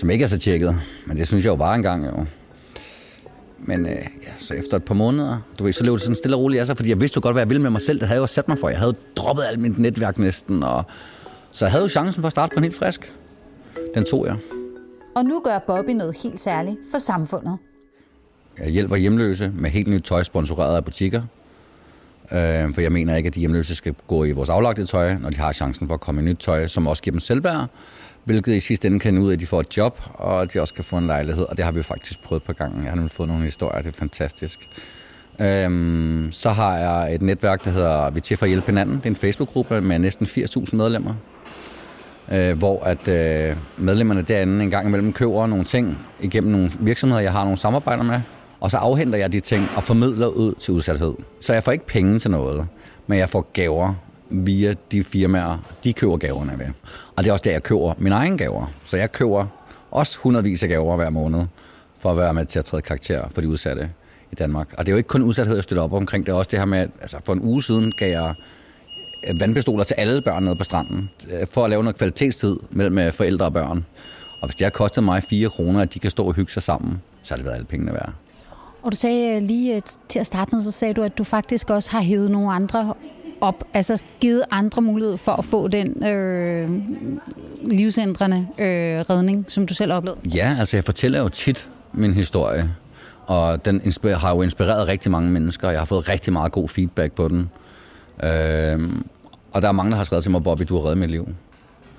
som 0.00 0.10
ikke 0.10 0.24
er 0.24 0.28
så 0.28 0.38
tjekket. 0.38 0.80
Men 1.06 1.16
det 1.16 1.28
synes 1.28 1.44
jeg 1.44 1.50
jo 1.50 1.56
var 1.56 1.74
engang, 1.74 2.06
jo. 2.06 2.24
Men 3.60 3.86
øh, 3.86 3.92
ja, 3.92 4.30
så 4.38 4.54
efter 4.54 4.76
et 4.76 4.84
par 4.84 4.94
måneder, 4.94 5.38
du 5.58 5.64
ved, 5.64 5.72
så 5.72 5.84
løb 5.84 5.92
det 5.92 6.02
sådan 6.02 6.14
stille 6.16 6.36
og 6.36 6.42
roligt 6.42 6.60
af 6.60 6.66
sig, 6.66 6.76
fordi 6.76 6.90
jeg 6.90 7.00
vidste 7.00 7.16
jo 7.16 7.20
godt, 7.22 7.34
hvad 7.34 7.42
jeg 7.42 7.50
ville 7.50 7.62
med 7.62 7.70
mig 7.70 7.82
selv. 7.82 8.00
Det 8.00 8.08
havde 8.08 8.16
jeg 8.16 8.22
jo 8.22 8.26
sat 8.26 8.48
mig 8.48 8.58
for. 8.58 8.68
Jeg 8.68 8.78
havde 8.78 8.94
droppet 9.16 9.44
alt 9.44 9.60
mit 9.60 9.78
netværk 9.78 10.18
næsten, 10.18 10.62
og 10.62 10.84
så 11.52 11.64
jeg 11.64 11.72
havde 11.72 11.82
jo 11.82 11.88
chancen 11.88 12.22
for 12.22 12.26
at 12.26 12.32
starte 12.32 12.54
på 12.54 12.58
en 12.58 12.64
helt 12.64 12.76
frisk. 12.76 13.12
Den 13.94 14.04
tog 14.04 14.26
jeg. 14.26 14.36
Og 15.16 15.24
nu 15.24 15.40
gør 15.44 15.58
Bobby 15.58 15.90
noget 15.90 16.16
helt 16.22 16.40
særligt 16.40 16.76
for 16.90 16.98
samfundet. 16.98 17.58
Jeg 18.58 18.68
hjælper 18.68 18.96
hjemløse 18.96 19.52
med 19.54 19.70
helt 19.70 19.88
nyt 19.88 20.02
tøj 20.02 20.22
sponsoreret 20.22 20.76
af 20.76 20.84
butikker. 20.84 21.22
Øh, 22.32 22.74
for 22.74 22.80
jeg 22.80 22.92
mener 22.92 23.16
ikke, 23.16 23.26
at 23.26 23.34
de 23.34 23.40
hjemløse 23.40 23.74
skal 23.74 23.94
gå 24.06 24.24
i 24.24 24.30
vores 24.30 24.48
aflagte 24.48 24.86
tøj, 24.86 25.14
når 25.14 25.30
de 25.30 25.36
har 25.36 25.52
chancen 25.52 25.86
for 25.86 25.94
at 25.94 26.00
komme 26.00 26.20
i 26.20 26.24
nyt 26.24 26.36
tøj, 26.36 26.66
som 26.66 26.86
også 26.86 27.02
giver 27.02 27.12
dem 27.12 27.20
selvværd, 27.20 27.66
hvilket 28.24 28.52
i 28.52 28.60
sidste 28.60 28.88
ende 28.88 28.98
kan 28.98 29.18
ud 29.18 29.28
af, 29.28 29.32
at 29.32 29.40
de 29.40 29.46
får 29.46 29.60
et 29.60 29.76
job, 29.76 30.00
og 30.14 30.42
at 30.42 30.52
de 30.52 30.60
også 30.60 30.74
kan 30.74 30.84
få 30.84 30.96
en 30.96 31.06
lejlighed. 31.06 31.44
Og 31.44 31.56
det 31.56 31.64
har 31.64 31.72
vi 31.72 31.76
jo 31.76 31.82
faktisk 31.82 32.22
prøvet 32.22 32.42
på 32.42 32.52
gangen. 32.52 32.82
Jeg 32.82 32.90
har 32.90 32.96
nu 32.96 33.08
fået 33.08 33.28
nogle 33.28 33.44
historier, 33.44 33.82
det 33.82 33.94
er 33.94 33.98
fantastisk. 33.98 34.68
Øhm, 35.40 36.28
så 36.32 36.50
har 36.50 36.76
jeg 36.76 37.14
et 37.14 37.22
netværk, 37.22 37.64
der 37.64 37.70
hedder 37.70 38.10
Vi 38.10 38.20
til 38.20 38.36
for 38.36 38.46
at 38.46 38.50
hjælpe 38.50 38.66
hinanden. 38.66 38.96
Det 38.96 39.06
er 39.06 39.10
en 39.10 39.16
Facebook-gruppe 39.16 39.80
med 39.80 39.98
næsten 39.98 40.26
80.000 40.26 40.76
medlemmer, 40.76 41.14
øh, 42.32 42.58
hvor 42.58 42.84
at 42.84 43.08
øh, 43.08 43.56
medlemmerne 43.76 44.22
derinde 44.22 44.64
en 44.64 44.70
gang 44.70 44.86
imellem 44.86 45.12
køber 45.12 45.46
nogle 45.46 45.64
ting 45.64 45.98
igennem 46.20 46.52
nogle 46.52 46.72
virksomheder, 46.80 47.22
jeg 47.22 47.32
har 47.32 47.42
nogle 47.42 47.58
samarbejder 47.58 48.02
med, 48.02 48.20
og 48.60 48.70
så 48.70 48.76
afhenter 48.76 49.18
jeg 49.18 49.32
de 49.32 49.40
ting 49.40 49.68
og 49.76 49.84
formidler 49.84 50.26
ud 50.26 50.54
til 50.54 50.74
udsathed. 50.74 51.14
Så 51.40 51.52
jeg 51.52 51.64
får 51.64 51.72
ikke 51.72 51.86
penge 51.86 52.18
til 52.18 52.30
noget, 52.30 52.66
men 53.06 53.18
jeg 53.18 53.28
får 53.28 53.50
gaver 53.52 53.94
via 54.30 54.74
de 54.92 55.04
firmaer, 55.04 55.58
de 55.84 55.92
køber 55.92 56.16
gaverne 56.16 56.52
ved. 56.58 56.66
Og 57.16 57.24
det 57.24 57.30
er 57.30 57.32
også 57.32 57.42
der, 57.42 57.50
jeg 57.50 57.62
køber 57.62 57.94
mine 57.98 58.14
egne 58.14 58.38
gaver. 58.38 58.66
Så 58.84 58.96
jeg 58.96 59.12
køber 59.12 59.46
også 59.90 60.18
hundredvis 60.18 60.62
af 60.62 60.68
gaver 60.68 60.96
hver 60.96 61.10
måned, 61.10 61.44
for 61.98 62.10
at 62.10 62.16
være 62.16 62.34
med 62.34 62.46
til 62.46 62.58
at 62.58 62.64
træde 62.64 62.82
karakter 62.82 63.28
for 63.34 63.40
de 63.40 63.48
udsatte 63.48 63.90
i 64.32 64.34
Danmark. 64.34 64.74
Og 64.78 64.86
det 64.86 64.92
er 64.92 64.92
jo 64.92 64.96
ikke 64.96 65.08
kun 65.08 65.22
udsathed, 65.22 65.54
jeg 65.54 65.64
støtter 65.64 65.82
op 65.82 65.92
omkring. 65.92 66.26
Det 66.26 66.32
er 66.32 66.36
også 66.36 66.48
det 66.50 66.58
her 66.58 66.66
med, 66.66 66.78
at 66.78 66.90
altså 67.00 67.16
for 67.24 67.32
en 67.32 67.40
uge 67.40 67.62
siden 67.62 67.92
gav 67.92 68.10
jeg 68.10 68.34
øh, 69.28 69.40
vandpistoler 69.40 69.84
til 69.84 69.94
alle 69.98 70.22
børn 70.22 70.42
nede 70.42 70.56
på 70.56 70.64
stranden, 70.64 71.10
øh, 71.30 71.46
for 71.50 71.64
at 71.64 71.70
lave 71.70 71.82
noget 71.82 71.96
kvalitetstid 71.96 72.56
mellem 72.70 72.98
øh, 72.98 73.12
forældre 73.12 73.46
og 73.46 73.52
børn. 73.52 73.86
Og 74.40 74.48
hvis 74.48 74.56
det 74.56 74.64
har 74.64 74.70
kostet 74.70 75.04
mig 75.04 75.22
4 75.22 75.48
kroner, 75.48 75.80
at 75.80 75.94
de 75.94 75.98
kan 75.98 76.10
stå 76.10 76.24
og 76.24 76.34
hygge 76.34 76.52
sig 76.52 76.62
sammen, 76.62 77.02
så 77.22 77.34
har 77.34 77.36
det 77.36 77.44
været 77.44 77.54
alle 77.54 77.66
pengene 77.66 77.92
værd. 77.92 78.12
Og 78.82 78.92
du 78.92 78.96
sagde 78.96 79.36
øh, 79.36 79.42
lige 79.42 79.76
øh, 79.76 79.82
til 80.08 80.18
at 80.18 80.26
starte 80.26 80.50
med, 80.52 80.60
så 80.60 80.70
sagde 80.70 80.94
du, 80.94 81.02
at 81.02 81.18
du 81.18 81.24
faktisk 81.24 81.70
også 81.70 81.90
har 81.90 82.02
hævet 82.02 82.30
nogle 82.30 82.52
andre 82.52 82.94
op, 83.40 83.64
altså 83.74 84.04
givet 84.20 84.42
andre 84.50 84.82
mulighed 84.82 85.16
for 85.16 85.32
at 85.32 85.44
få 85.44 85.68
den 85.68 86.04
øh, 86.04 86.70
livsændrende 87.62 88.46
øh, 88.58 89.00
redning, 89.00 89.44
som 89.48 89.66
du 89.66 89.74
selv 89.74 89.92
oplevede? 89.92 90.20
Ja, 90.24 90.56
altså 90.58 90.76
jeg 90.76 90.84
fortæller 90.84 91.20
jo 91.20 91.28
tit 91.28 91.68
min 91.92 92.14
historie, 92.14 92.70
og 93.26 93.64
den 93.64 93.82
har 94.04 94.34
jo 94.34 94.42
inspireret 94.42 94.88
rigtig 94.88 95.10
mange 95.10 95.30
mennesker. 95.30 95.70
Jeg 95.70 95.80
har 95.80 95.86
fået 95.86 96.08
rigtig 96.08 96.32
meget 96.32 96.52
god 96.52 96.68
feedback 96.68 97.12
på 97.12 97.28
den. 97.28 97.50
Øh, 98.22 98.92
og 99.52 99.62
der 99.62 99.68
er 99.68 99.72
mange, 99.72 99.90
der 99.90 99.96
har 99.96 100.04
skrevet 100.04 100.22
til 100.22 100.30
mig, 100.30 100.42
Bobby, 100.42 100.62
du 100.68 100.76
har 100.76 100.84
reddet 100.84 100.98
mit 100.98 101.10
liv. 101.10 101.28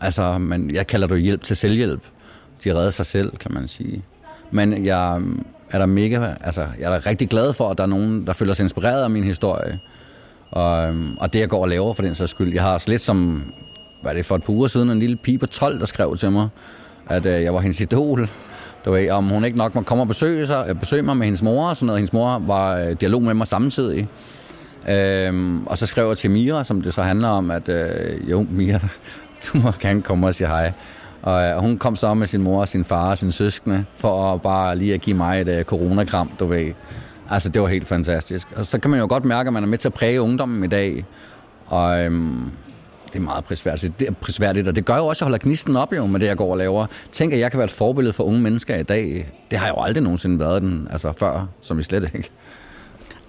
Altså, 0.02 0.38
men 0.38 0.72
jeg 0.76 0.88
kalder 0.88 1.08
det 1.08 1.16
jo 1.16 1.20
hjælp 1.20 1.44
til 1.44 1.56
selvhjælp. 1.56 2.02
De 2.64 2.76
redder 2.76 2.90
sig 2.90 3.06
selv, 3.06 3.38
kan 3.38 3.54
man 3.54 3.68
sige. 3.68 4.04
Men 4.52 4.86
jeg 4.86 5.22
er 5.72 5.78
der 5.78 5.86
mega, 5.86 6.34
altså, 6.42 6.62
jeg 6.80 6.94
er 6.94 7.00
da 7.00 7.10
rigtig 7.10 7.30
glad 7.30 7.54
for, 7.54 7.70
at 7.70 7.78
der 7.78 7.84
er 7.84 7.88
nogen, 7.88 8.28
der 8.28 8.34
føler 8.34 8.54
sig 8.54 8.64
inspireret 8.64 9.04
af 9.04 9.10
min 9.10 9.24
historie. 9.24 9.80
Og, 10.52 10.88
øhm, 10.88 11.18
og 11.18 11.34
det, 11.34 11.40
jeg 11.40 11.50
går 11.50 11.62
og 11.62 11.70
laver 11.70 11.94
for 11.94 12.02
den 12.02 12.16
sags 12.16 12.32
skyld. 12.32 12.54
Jeg 12.54 12.64
har 12.64 12.84
lidt 12.88 13.02
som, 13.02 13.44
hvad 14.02 14.12
er 14.12 14.16
det 14.16 14.26
for 14.26 14.36
et 14.36 14.44
par 14.44 14.54
uger 14.54 14.68
siden, 14.68 14.90
en 14.90 15.00
lille 15.00 15.16
pige 15.16 15.38
på 15.38 15.46
12, 15.46 15.80
der 15.80 15.86
skrev 15.86 16.18
til 16.18 16.32
mig, 16.32 16.48
at 17.10 17.26
øh, 17.26 17.44
jeg 17.44 17.54
var 17.54 17.60
hendes 17.60 17.82
idol. 17.82 18.30
Du 18.86 18.92
ved, 18.92 19.10
om 19.10 19.30
hun 19.30 19.46
ikke 19.46 19.58
nok 19.58 19.76
må 19.76 19.82
komme 19.82 20.04
og 20.04 20.08
besøge, 20.08 20.48
sig, 20.48 20.66
øh, 20.70 20.76
besøge 20.76 21.04
mig 21.04 21.18
med 21.18 21.26
hendes 21.26 21.42
mor 21.42 21.70
og 21.70 21.76
sådan 21.76 21.88
noget. 21.88 22.00
Hendes 22.00 22.14
mor 22.14 22.40
var 22.40 22.78
i 22.78 22.90
øh, 22.90 22.96
dialog 23.00 23.24
med 23.24 23.34
mig 23.34 23.48
samtidig. 23.48 24.08
Øhm, 24.90 25.68
og 25.68 25.78
så 25.78 25.86
skrev 25.86 26.08
jeg 26.08 26.18
til 26.18 26.32
Mira, 26.32 26.64
som 26.64 26.82
det 26.82 26.94
så 26.94 27.02
handler 27.02 27.28
om, 27.28 27.52
at 27.52 27.70
øh, 27.70 28.32
jo, 28.32 28.46
Mira, 28.50 28.80
du 29.46 29.58
må 29.58 29.72
gerne 29.80 30.02
komme 30.02 30.28
og 30.28 30.36
sige 30.36 30.48
hej. 30.48 30.72
Og 31.22 31.44
øh, 31.44 31.58
hun 31.58 31.78
kom 31.78 31.96
så 31.96 32.14
med 32.14 32.28
sin 32.28 32.42
mor, 32.42 32.66
sin 32.66 32.86
far 32.86 33.10
og 33.10 33.18
sin 33.18 33.32
søskende, 33.32 33.86
for 33.96 34.34
at 34.34 34.42
bare 34.42 34.76
lige 34.76 34.94
at 34.94 35.02
give 35.02 35.16
mig 35.16 35.42
et 35.42 35.48
øh, 35.48 35.64
coronakram, 35.64 36.32
du 36.40 36.46
ved. 36.46 36.74
Altså, 37.30 37.50
det 37.50 37.62
var 37.62 37.68
helt 37.68 37.88
fantastisk. 37.88 38.48
Og 38.56 38.66
så 38.66 38.80
kan 38.80 38.92
man 38.92 39.00
jo 39.00 39.06
godt 39.10 39.26
mærke, 39.26 39.48
at 39.48 39.54
man 39.54 39.64
er 39.64 39.68
med 39.68 39.78
til 39.78 39.88
at 39.88 39.94
præge 39.94 40.22
ungdommen 40.22 40.64
i 40.64 40.68
dag. 40.68 41.06
Og 41.68 42.00
øhm, 42.02 42.52
det 43.08 43.16
er 43.16 43.24
meget 43.24 43.44
prisværdigt. 43.44 44.00
Det 44.00 44.08
er 44.08 44.12
prisværdigt, 44.12 44.68
og 44.68 44.76
det 44.76 44.86
gør 44.86 44.98
jo 44.98 45.06
også, 45.08 45.18
at 45.18 45.22
jeg 45.22 45.26
holder 45.26 45.38
gnisten 45.38 45.76
op 45.76 45.94
jo 45.94 46.06
med 46.06 46.20
det, 46.20 46.28
jeg 46.28 46.38
går 46.38 46.52
og 46.52 46.58
laver. 46.58 46.86
Tænk, 47.12 47.34
at 47.34 47.40
jeg 47.40 47.52
kan 47.52 47.58
være 47.58 47.66
et 47.66 47.72
forbillede 47.72 48.14
for 48.14 48.24
unge 48.24 48.40
mennesker 48.40 48.76
i 48.76 48.84
dag. 48.84 49.32
Det 49.52 49.60
har 49.60 49.66
jeg 49.66 49.76
jo 49.78 49.84
aldrig 49.84 50.04
nogensinde 50.04 50.40
været 50.40 50.62
den, 50.62 50.88
altså 50.92 51.14
før, 51.18 51.48
som 51.62 51.80
I 51.80 51.84
slet 51.84 52.12
ikke. 52.16 52.30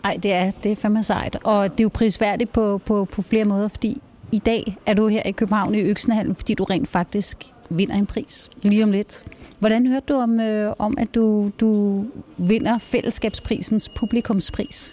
Nej, 0.03 0.19
det 0.23 0.33
er, 0.33 0.51
det 0.63 0.73
er 0.73 0.77
fandme 0.77 1.03
sejt. 1.03 1.39
Og 1.45 1.73
det 1.73 1.81
er 1.81 1.85
jo 1.85 1.91
prisværdigt 1.95 2.53
på, 2.53 2.81
på, 2.87 3.05
på 3.13 3.23
flere 3.23 3.45
måder, 3.45 3.69
fordi 3.69 4.03
i 4.33 4.39
dag 4.39 4.77
er 4.87 4.95
du 4.95 5.07
her 5.07 5.23
i 5.23 5.31
København 5.31 5.75
i 5.75 5.81
Øksenhallen, 5.81 6.35
fordi 6.35 6.55
du 6.55 6.65
rent 6.65 6.89
faktisk 6.89 7.52
vinder 7.77 7.95
en 7.95 8.07
pris 8.07 8.51
lige 8.63 8.85
om 8.85 8.91
lidt. 8.91 9.25
Hvordan 9.59 9.87
hørte 9.87 10.07
du 10.09 10.15
om, 10.15 10.41
øh, 10.41 10.73
om 10.79 10.99
at 10.99 11.15
du, 11.15 11.51
du 11.61 12.05
vinder 12.37 12.79
fællesskabsprisens 12.79 13.89
publikumspris? 13.89 14.91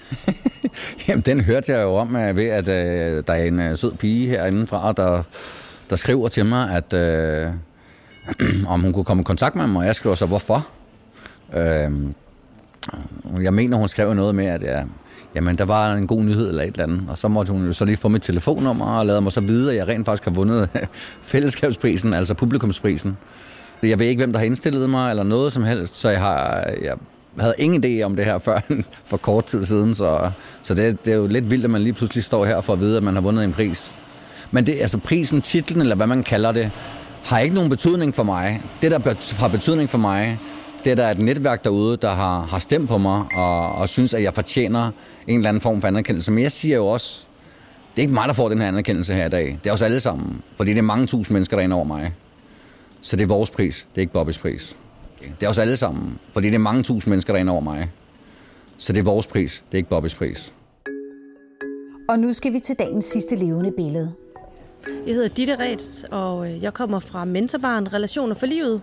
Jamen, 1.07 1.21
den 1.21 1.41
hørte 1.41 1.71
jeg 1.71 1.83
jo 1.83 1.95
om 1.95 2.15
øh, 2.15 2.36
ved, 2.36 2.45
at 2.45 2.67
øh, 2.67 3.24
der 3.27 3.33
er 3.33 3.43
en 3.43 3.59
øh, 3.59 3.77
sød 3.77 3.91
pige 3.91 4.29
herinde 4.29 4.67
fra, 4.67 4.91
der, 4.91 5.24
der 5.89 5.95
skriver 5.95 6.27
til 6.27 6.45
mig, 6.45 6.71
at 6.71 6.93
øh, 6.93 7.51
om 8.74 8.81
hun 8.81 8.93
kunne 8.93 9.05
komme 9.05 9.21
i 9.21 9.24
kontakt 9.24 9.55
med 9.55 9.67
mig, 9.67 9.79
og 9.79 9.86
jeg 9.86 9.95
skriver 9.95 10.15
så, 10.15 10.25
hvorfor? 10.25 10.67
Øh, 11.53 11.91
jeg 13.41 13.53
mener, 13.53 13.77
hun 13.77 13.88
skrev 13.88 14.13
noget 14.13 14.36
med, 14.36 14.45
at 14.45 14.63
jeg, 14.63 14.86
jamen, 15.36 15.57
der 15.57 15.65
var 15.65 15.93
en 15.93 16.07
god 16.07 16.24
nyhed 16.24 16.50
eller 16.50 16.63
et 16.63 16.67
eller 16.67 16.83
andet, 16.83 17.03
og 17.07 17.17
så 17.17 17.27
måtte 17.27 17.51
hun 17.51 17.65
jo 17.65 17.74
så 17.74 17.86
lige 17.86 17.98
få 17.98 18.07
mit 18.07 18.21
telefonnummer 18.21 18.86
og 18.86 19.05
lade 19.05 19.21
mig 19.21 19.31
så 19.31 19.41
vide, 19.41 19.71
at 19.71 19.77
jeg 19.77 19.88
rent 19.88 20.05
faktisk 20.05 20.24
har 20.24 20.31
vundet 20.31 20.69
fællesskabsprisen, 21.21 22.13
altså 22.13 22.33
publikumsprisen. 22.33 23.17
Jeg 23.83 24.00
ved 24.00 24.07
ikke, 24.07 24.19
hvem 24.19 24.31
der 24.31 24.39
har 24.39 24.45
indstillet 24.45 24.89
mig 24.89 25.09
eller 25.09 25.24
noget 25.24 25.53
som 25.53 25.63
helst, 25.63 25.95
så 25.95 26.09
jeg 26.09 26.19
har... 26.19 26.65
Jeg 26.81 26.95
havde 27.39 27.53
ingen 27.57 27.83
idé 27.86 28.03
om 28.03 28.15
det 28.15 28.25
her 28.25 28.39
før 28.48 28.59
for 29.05 29.17
kort 29.17 29.45
tid 29.45 29.65
siden, 29.65 29.95
så, 29.95 30.31
så 30.63 30.74
det, 30.74 31.05
det 31.05 31.13
er 31.13 31.17
jo 31.17 31.27
lidt 31.27 31.50
vildt, 31.50 31.63
at 31.63 31.69
man 31.69 31.81
lige 31.81 31.93
pludselig 31.93 32.24
står 32.24 32.45
her 32.45 32.62
for 32.62 32.74
at 32.74 32.79
vide, 32.79 32.98
at 32.98 33.03
man 33.03 33.13
har 33.13 33.21
vundet 33.21 33.43
en 33.43 33.53
pris. 33.53 33.93
Men 34.51 34.65
det, 34.65 34.75
altså 34.81 34.98
prisen, 34.98 35.41
titlen, 35.41 35.81
eller 35.81 35.95
hvad 35.95 36.07
man 36.07 36.24
kalder 36.24 36.51
det, 36.51 36.71
har 37.24 37.39
ikke 37.39 37.55
nogen 37.55 37.69
betydning 37.69 38.15
for 38.15 38.24
mig. 38.24 38.62
Det, 38.81 38.91
der 38.91 39.33
har 39.36 39.48
betydning 39.48 39.89
for 39.89 39.98
mig, 39.98 40.39
det 40.83 40.91
er, 40.91 40.95
der 40.95 41.03
er 41.03 41.12
et 41.12 41.19
netværk 41.19 41.63
derude, 41.63 41.98
der 41.98 42.12
har, 42.12 42.41
har 42.41 42.59
stemt 42.59 42.89
på 42.89 42.98
mig, 42.98 43.25
og, 43.36 43.71
og 43.71 43.89
synes, 43.89 44.13
at 44.13 44.24
jeg 44.24 44.33
fortjener 44.33 44.91
en 45.27 45.36
eller 45.36 45.50
anden 45.50 45.62
form 45.62 45.81
for 45.81 45.88
anerkendelse. 45.88 46.31
Men 46.31 46.43
jeg 46.43 46.51
siger 46.51 46.75
jo 46.75 46.88
også, 46.88 47.24
det 47.95 48.01
er 48.01 48.01
ikke 48.01 48.13
mig, 48.13 48.27
der 48.27 48.33
får 48.33 48.50
den 48.50 48.62
her 48.62 48.67
anerkendelse 48.67 49.13
her 49.13 49.25
i 49.25 49.29
dag. 49.29 49.59
Det 49.63 49.69
er 49.69 49.74
os 49.74 49.81
alle 49.81 50.00
sammen, 50.00 50.41
fordi 50.55 50.71
det 50.71 50.77
er 50.77 50.81
mange 50.81 51.07
tusind 51.07 51.36
mennesker, 51.36 51.57
der 51.57 51.69
er 51.69 51.74
over 51.74 51.83
mig. 51.83 52.13
Så 53.01 53.15
det 53.15 53.24
er 53.24 53.27
vores 53.27 53.51
pris, 53.51 53.88
det 53.91 53.98
er 53.98 54.01
ikke 54.01 54.13
Bobbys 54.13 54.38
pris. 54.38 54.77
Det 55.39 55.45
er 55.45 55.50
os 55.50 55.57
alle 55.57 55.77
sammen, 55.77 56.19
fordi 56.33 56.48
det 56.48 56.55
er 56.55 56.59
mange 56.59 56.83
tusind 56.83 57.12
mennesker, 57.12 57.33
der 57.33 57.45
er 57.45 57.51
over 57.51 57.62
mig. 57.62 57.89
Så 58.77 58.93
det 58.93 59.00
er 59.00 59.03
vores 59.03 59.27
pris, 59.27 59.63
det 59.67 59.74
er 59.74 59.77
ikke 59.77 59.89
Bobbys 59.89 60.15
pris. 60.15 60.53
Og 62.09 62.19
nu 62.19 62.33
skal 62.33 62.53
vi 62.53 62.59
til 62.59 62.75
dagens 62.79 63.05
sidste 63.05 63.36
levende 63.36 63.71
billede. 63.71 64.13
Jeg 65.07 65.15
hedder 65.15 65.29
Ditte 65.29 65.55
Rets, 65.55 66.05
og 66.12 66.51
øh, 66.51 66.63
jeg 66.63 66.74
kommer 66.74 67.00
fra 67.00 67.25
Mentorbarn 67.25 67.93
Relationer 67.93 68.36
for 68.36 68.45
Livet. 68.45 68.81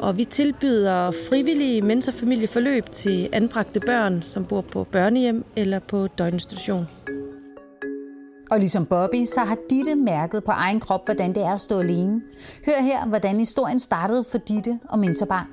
Og 0.00 0.18
vi 0.18 0.24
tilbyder 0.24 1.10
frivillige 1.10 1.82
mentorfamilieforløb 1.82 2.90
til 2.90 3.28
anbragte 3.32 3.80
børn, 3.80 4.22
som 4.22 4.44
bor 4.44 4.60
på 4.60 4.84
børnehjem 4.84 5.44
eller 5.56 5.78
på 5.78 6.06
døgninstitution. 6.06 6.86
Og 8.50 8.58
ligesom 8.58 8.86
Bobby, 8.86 9.24
så 9.24 9.40
har 9.40 9.56
Ditte 9.70 9.94
mærket 9.96 10.44
på 10.44 10.50
egen 10.50 10.80
krop, 10.80 11.04
hvordan 11.04 11.34
det 11.34 11.42
er 11.42 11.52
at 11.52 11.60
stå 11.60 11.80
alene. 11.80 12.22
Hør 12.66 12.82
her, 12.82 13.06
hvordan 13.06 13.38
historien 13.38 13.78
startede 13.78 14.24
for 14.30 14.38
Ditte 14.38 14.78
og 14.88 14.98
mentorbarn. 14.98 15.46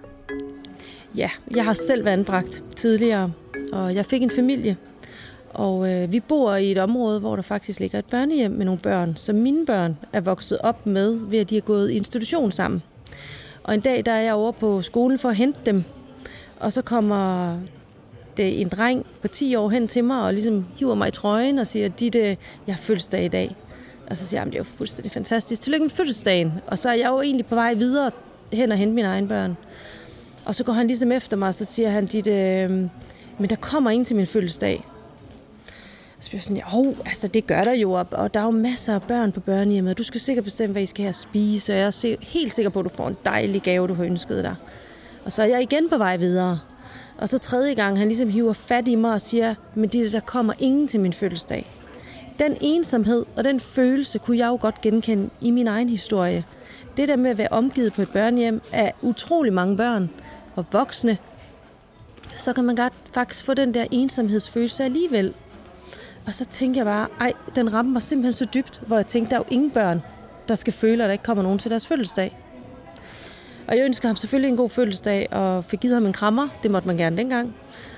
Ja, 1.16 1.30
jeg 1.56 1.66
har 1.66 1.74
selv 1.74 2.06
været 2.06 2.14
anbragt 2.14 2.64
tidligere, 2.76 3.32
og 3.74 3.96
jeg 3.96 4.06
fik 4.06 4.24
en 4.24 4.32
familie. 4.32 4.78
Og 5.50 5.94
øh, 5.94 6.12
vi 6.12 6.20
bor 6.20 6.56
i 6.56 6.72
et 6.72 6.78
område, 6.78 7.20
hvor 7.20 7.36
der 7.36 7.44
faktisk 7.44 7.80
ligger 7.80 8.00
et 8.00 8.06
børnehjem 8.06 8.52
med 8.52 8.66
nogle 8.66 8.80
børn, 8.80 9.14
som 9.16 9.36
mine 9.36 9.66
børn 9.66 9.98
er 10.14 10.22
vokset 10.22 10.58
op 10.58 10.86
med, 10.86 11.14
ved 11.14 11.40
at 11.40 11.50
de 11.50 11.56
har 11.56 11.62
gået 11.62 11.92
i 11.92 11.96
institution 11.96 12.52
sammen. 12.52 12.84
Og 13.68 13.74
en 13.74 13.82
dag, 13.82 14.06
der 14.06 14.12
er 14.12 14.22
jeg 14.22 14.34
over 14.34 14.52
på 14.52 14.82
skolen 14.82 15.20
for 15.20 15.30
at 15.30 15.36
hente 15.36 15.60
dem, 15.66 15.84
og 16.60 16.74
så 16.74 16.82
kommer 16.82 17.58
det 18.38 18.62
en 18.62 18.70
dreng 18.70 19.06
på 19.22 19.28
10 19.28 19.56
år 19.56 19.70
hen 19.70 19.88
til 19.88 20.04
mig 20.04 20.22
og 20.22 20.34
ligesom 20.34 20.68
hiver 20.76 20.96
mig 20.96 21.08
i 21.08 21.12
trøjen 21.12 21.60
og 21.60 21.68
siger, 21.68 21.88
dit, 21.88 22.16
jeg 22.16 22.38
har 22.68 22.78
fødselsdag 22.78 23.26
i 23.26 23.28
dag. 23.28 23.56
Og 24.10 24.18
så 24.18 24.26
siger 24.26 24.42
jeg, 24.42 24.46
det 24.46 24.54
er 24.54 24.60
jo 24.60 24.64
fuldstændig 24.64 25.12
fantastisk. 25.12 25.62
Tillykke 25.62 25.84
med 25.84 25.90
fødselsdagen. 25.90 26.54
Og 26.68 26.78
så 26.78 26.90
er 26.90 26.94
jeg 26.94 27.10
jo 27.10 27.22
egentlig 27.22 27.46
på 27.46 27.56
vej 27.56 27.74
videre 27.74 28.12
hen 28.54 28.72
og 28.72 28.78
hente 28.78 28.96
mine 28.96 29.08
egne 29.08 29.28
børn. 29.28 29.58
Og 30.46 30.56
så 30.56 30.64
går 30.64 30.74
han 30.74 30.88
ligesom 30.88 31.12
efter 31.12 31.38
mig, 31.38 31.48
og 31.48 31.56
så 31.56 31.66
siger 31.66 31.90
han, 31.90 32.06
dit, 32.06 32.28
øh, 32.28 32.70
men 33.38 33.50
der 33.50 33.56
kommer 33.56 33.90
ingen 33.90 34.06
til 34.06 34.16
min 34.16 34.28
fødselsdag. 34.28 34.86
Så 36.20 36.30
bliver 36.30 36.38
jeg 36.38 36.44
sådan, 36.44 36.64
jo, 36.74 36.96
altså 37.06 37.28
det 37.28 37.48
gør 37.48 37.64
der 37.64 37.74
jo, 37.74 37.92
og 37.92 38.34
der 38.34 38.40
er 38.40 38.44
jo 38.44 38.52
masser 38.52 38.96
af 38.96 39.02
børn 39.04 39.32
på 39.32 39.40
børnehjemmet. 39.40 39.98
Du 39.98 40.04
skal 40.04 40.22
sikkert 40.22 40.46
bestemme, 40.46 40.72
hvad 40.72 40.82
I 40.82 40.86
skal 40.86 41.04
have 41.04 41.10
at 41.10 41.16
spise, 41.16 41.74
og 41.74 41.80
jeg 41.80 41.86
er 41.86 42.16
helt 42.22 42.54
sikker 42.54 42.70
på, 42.70 42.80
at 42.80 42.86
du 42.86 42.90
får 42.90 43.08
en 43.08 43.18
dejlig 43.26 43.62
gave, 43.62 43.88
du 43.88 43.94
har 43.94 44.04
ønsket 44.04 44.44
dig. 44.44 44.56
Og 45.26 45.34
så 45.34 45.42
er 45.42 45.46
jeg 45.46 45.62
igen 45.62 45.90
på 45.90 45.98
vej 45.98 46.18
videre. 46.18 46.60
Og 47.18 47.30
så 47.30 47.38
tredje 47.38 47.74
gang, 47.74 47.98
han 47.98 48.08
ligesom 48.08 48.30
hiver 48.30 48.54
fat 48.54 48.88
i 48.88 48.96
mig 48.96 49.14
og 49.14 49.22
siger, 49.22 49.56
men 49.76 49.90
det, 49.90 50.12
der 50.12 50.20
kommer 50.20 50.54
ingen 50.60 50.88
til 50.88 51.00
min 51.00 51.14
fødselsdag. 51.14 51.72
Den 52.40 52.58
ensomhed 52.62 53.26
og 53.36 53.44
den 53.44 53.60
følelse 53.60 54.20
kunne 54.20 54.38
jeg 54.38 54.48
jo 54.48 54.58
godt 54.62 54.82
genkende 54.82 55.30
i 55.42 55.52
min 55.52 55.68
egen 55.68 55.90
historie. 55.90 56.46
Det 56.98 57.08
der 57.08 57.16
med 57.16 57.32
at 57.32 57.38
være 57.38 57.48
omgivet 57.52 57.94
på 57.94 58.02
et 58.02 58.12
børnehjem 58.12 58.62
af 58.72 58.94
utrolig 59.02 59.54
mange 59.54 59.78
børn 59.78 60.10
og 60.56 60.66
voksne, 60.72 61.18
så 62.36 62.54
kan 62.54 62.64
man 62.64 62.76
godt 62.76 62.94
faktisk 63.14 63.46
få 63.46 63.54
den 63.54 63.74
der 63.74 63.86
ensomhedsfølelse 63.92 64.84
alligevel. 64.84 65.34
Og 66.28 66.34
så 66.34 66.46
tænkte 66.46 66.78
jeg 66.78 66.86
bare, 66.86 67.08
ej, 67.20 67.34
den 67.56 67.74
ramte 67.74 67.92
mig 67.92 68.02
simpelthen 68.02 68.34
så 68.34 68.46
dybt, 68.54 68.82
hvor 68.88 68.96
jeg 68.96 69.08
tænkte, 69.08 69.30
der 69.30 69.36
er 69.36 69.40
jo 69.50 69.54
ingen 69.54 69.72
børn, 69.72 70.02
der 70.48 70.56
skal 70.56 70.74
føle, 70.74 71.04
at 71.04 71.08
der 71.08 71.12
ikke 71.12 71.24
kommer 71.24 71.44
nogen 71.44 71.60
til 71.60 71.72
deres 71.72 71.88
fødselsdag. 71.88 72.38
Og 73.68 73.78
jeg 73.78 73.86
ønskede 73.86 74.08
ham 74.08 74.16
selvfølgelig 74.16 74.50
en 74.50 74.58
god 74.58 74.70
fødselsdag, 74.70 75.28
og 75.32 75.64
fik 75.64 75.80
givet 75.80 75.94
ham 75.94 76.06
en 76.06 76.14
krammer. 76.14 76.48
Det 76.64 76.72
måtte 76.72 76.88
man 76.88 76.98
gerne 76.98 77.18
dengang. 77.18 77.56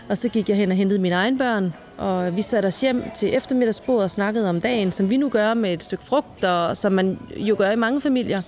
Og 0.09 0.17
så 0.17 0.29
gik 0.29 0.49
jeg 0.49 0.57
hen 0.57 0.71
og 0.71 0.77
hentede 0.77 0.99
mine 0.99 1.15
egne 1.15 1.37
børn, 1.37 1.73
og 1.97 2.35
vi 2.35 2.41
satte 2.41 2.67
os 2.67 2.81
hjem 2.81 3.03
til 3.15 3.35
eftermiddagsbordet 3.35 4.03
og 4.03 4.11
snakkede 4.11 4.49
om 4.49 4.61
dagen, 4.61 4.91
som 4.91 5.09
vi 5.09 5.17
nu 5.17 5.29
gør 5.29 5.53
med 5.53 5.73
et 5.73 5.83
stykke 5.83 6.03
frugt, 6.03 6.43
og 6.43 6.77
som 6.77 6.91
man 6.91 7.19
jo 7.35 7.55
gør 7.57 7.71
i 7.71 7.75
mange 7.75 8.01
familier. 8.01 8.41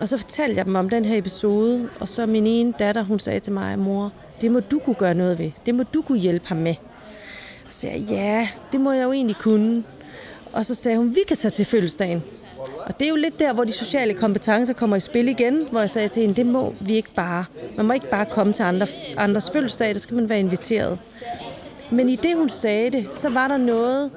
Og 0.00 0.08
så 0.08 0.16
fortalte 0.16 0.56
jeg 0.56 0.64
dem 0.64 0.74
om 0.74 0.88
den 0.88 1.04
her 1.04 1.18
episode, 1.18 1.88
og 2.00 2.08
så 2.08 2.26
min 2.26 2.46
ene 2.46 2.72
datter, 2.78 3.02
hun 3.02 3.18
sagde 3.18 3.40
til 3.40 3.52
mig, 3.52 3.78
mor, 3.78 4.12
det 4.40 4.50
må 4.50 4.60
du 4.60 4.78
kunne 4.78 4.94
gøre 4.94 5.14
noget 5.14 5.38
ved. 5.38 5.50
Det 5.66 5.74
må 5.74 5.82
du 5.82 6.02
kunne 6.02 6.18
hjælpe 6.18 6.48
ham 6.48 6.56
med. 6.56 6.74
Og 7.70 7.74
så 7.74 7.80
sagde 7.80 7.96
jeg, 8.00 8.10
ja, 8.10 8.48
det 8.72 8.80
må 8.80 8.92
jeg 8.92 9.04
jo 9.04 9.12
egentlig 9.12 9.36
kunne. 9.36 9.84
Og 10.52 10.66
så 10.66 10.74
sagde 10.74 10.98
hun, 10.98 11.14
vi 11.14 11.20
kan 11.28 11.36
tage 11.36 11.50
til 11.50 11.64
fødselsdagen. 11.64 12.22
Og 12.58 13.00
det 13.00 13.04
er 13.04 13.08
jo 13.08 13.16
lidt 13.16 13.38
der, 13.38 13.52
hvor 13.52 13.64
de 13.64 13.72
sociale 13.72 14.14
kompetencer 14.14 14.74
kommer 14.74 14.96
i 14.96 15.00
spil 15.00 15.28
igen, 15.28 15.68
hvor 15.70 15.80
jeg 15.80 15.90
sagde 15.90 16.08
til 16.08 16.20
hende, 16.20 16.34
det 16.34 16.46
må 16.46 16.74
vi 16.80 16.94
ikke 16.94 17.14
bare. 17.14 17.44
Man 17.76 17.86
må 17.86 17.92
ikke 17.92 18.10
bare 18.10 18.26
komme 18.26 18.52
til 18.52 18.62
andre, 18.62 18.86
andres 19.16 19.50
fødselsdag, 19.50 19.94
der 19.94 20.00
skal 20.00 20.16
man 20.16 20.28
være 20.28 20.40
inviteret. 20.40 20.98
Men 21.90 22.08
i 22.08 22.16
det, 22.16 22.36
hun 22.36 22.48
sagde 22.48 22.90
det, 22.90 23.14
så 23.14 23.28
var 23.28 23.48
der 23.48 23.56
noget 23.56 24.10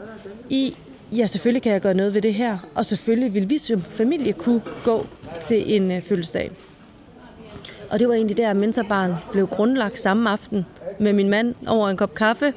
i, 0.50 0.76
ja, 1.12 1.26
selvfølgelig 1.26 1.62
kan 1.62 1.72
jeg 1.72 1.82
gøre 1.82 1.94
noget 1.94 2.14
ved 2.14 2.22
det 2.22 2.34
her, 2.34 2.58
og 2.76 2.86
selvfølgelig 2.86 3.34
vil 3.34 3.50
vi 3.50 3.58
som 3.58 3.82
familie 3.82 4.34
kunne 4.34 4.62
gå 4.84 5.08
til 5.42 5.76
en 5.76 5.92
øh, 5.92 6.02
fødselsdag. 6.02 6.52
Og 7.90 8.00
det 8.00 8.08
var 8.08 8.14
egentlig 8.14 8.38
der, 8.38 8.54
Mentorbarn 8.54 9.14
blev 9.32 9.48
grundlagt 9.48 10.00
samme 10.00 10.30
aften 10.30 10.66
med 11.00 11.14
min 11.14 11.30
mand 11.30 11.56
over 11.68 11.90
en 11.90 11.98
kop 11.98 12.16
kaffe, 12.16 12.54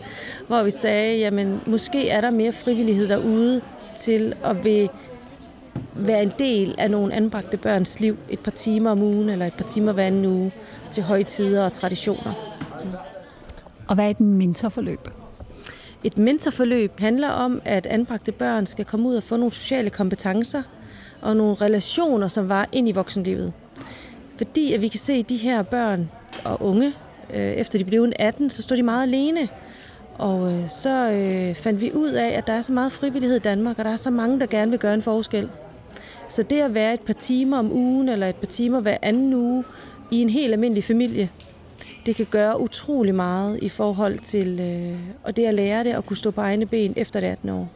hvor 0.47 0.63
vi 0.63 0.71
sagde, 0.71 1.19
jamen 1.19 1.61
måske 1.67 2.09
er 2.09 2.21
der 2.21 2.31
mere 2.31 2.53
frivillighed 2.53 3.09
derude 3.09 3.61
til 3.97 4.35
at 4.45 4.65
vil 4.65 4.91
være 5.95 6.23
en 6.23 6.33
del 6.39 6.75
af 6.79 6.91
nogle 6.91 7.15
anbragte 7.15 7.57
børns 7.57 8.01
liv 8.01 8.17
et 8.31 8.39
par 8.39 8.51
timer 8.51 8.91
om 8.91 9.03
ugen 9.03 9.29
eller 9.31 9.47
et 9.47 9.55
par 9.55 9.65
timer 9.65 9.93
hver 9.93 10.07
anden 10.07 10.27
uge 10.27 10.53
til 10.91 11.03
højtider 11.03 11.65
og 11.65 11.73
traditioner. 11.73 12.33
Og 13.89 13.95
hvad 13.95 14.05
er 14.05 14.11
et 14.11 14.21
mentorforløb? 14.21 15.09
Et 16.05 16.19
mentorforløb 16.19 17.01
handler 17.01 17.29
om, 17.29 17.63
at 17.65 17.87
anbragte 17.87 18.33
børn 18.33 18.67
skal 18.67 18.85
komme 18.85 19.09
ud 19.09 19.17
og 19.17 19.23
få 19.23 19.37
nogle 19.37 19.53
sociale 19.53 19.91
kompetencer 19.91 20.63
og 21.21 21.37
nogle 21.37 21.55
relationer, 21.55 22.29
som 22.29 22.49
var 22.49 22.69
ind 22.73 22.89
i 22.89 22.93
voksenlivet. 22.93 23.53
Fordi 24.37 24.73
at 24.73 24.81
vi 24.81 24.89
kan 24.89 25.01
se, 25.01 25.13
at 25.13 25.29
de 25.29 25.37
her 25.37 25.63
børn 25.63 26.11
og 26.45 26.63
unge, 26.63 26.93
øh, 27.35 27.53
efter 27.53 27.79
de 27.79 27.85
blev 27.85 28.13
18, 28.19 28.51
så 28.51 28.63
står 28.63 28.77
de 28.77 28.83
meget 28.83 29.03
alene. 29.03 29.49
Og 30.19 30.53
øh, 30.53 30.69
så 30.69 31.11
øh, 31.11 31.55
fandt 31.55 31.81
vi 31.81 31.93
ud 31.93 32.11
af, 32.11 32.29
at 32.29 32.47
der 32.47 32.53
er 32.53 32.63
så 32.63 32.73
meget 32.73 32.93
frivillighed 32.93 33.37
i 33.37 33.41
Danmark, 33.41 33.79
og 33.79 33.85
der 33.85 33.91
er 33.91 33.97
så 33.97 34.11
mange, 34.11 34.41
der 34.41 34.47
gerne 34.47 34.71
vil 34.71 34.81
gøre 34.81 34.95
en 34.95 35.03
forskel. 35.03 35.51
Så 36.29 36.43
det 36.43 36.61
at 36.61 36.75
være 36.75 36.95
et 36.95 37.01
par 37.01 37.13
timer 37.13 37.59
om 37.59 37.73
ugen, 37.73 38.09
eller 38.09 38.29
et 38.29 38.37
par 38.37 38.47
timer 38.47 38.81
hver 38.81 38.97
anden 39.03 39.35
uge, 39.35 39.65
i 40.11 40.23
en 40.23 40.31
helt 40.31 40.53
almindelig 40.53 40.85
familie, 40.85 41.31
det 42.07 42.17
kan 42.17 42.27
gøre 42.31 42.61
utrolig 42.61 43.15
meget 43.15 43.59
i 43.63 43.69
forhold 43.69 44.19
til 44.19 44.61
øh, 44.61 44.99
og 45.25 45.37
det 45.37 45.47
at 45.47 45.55
lære 45.55 45.85
det 45.85 45.91
at 45.91 46.07
kunne 46.07 46.17
stå 46.17 46.31
på 46.31 46.41
egne 46.41 46.67
ben 46.67 46.93
efter 46.97 47.21
det 47.21 47.27
18 47.27 47.49
år. 47.49 47.69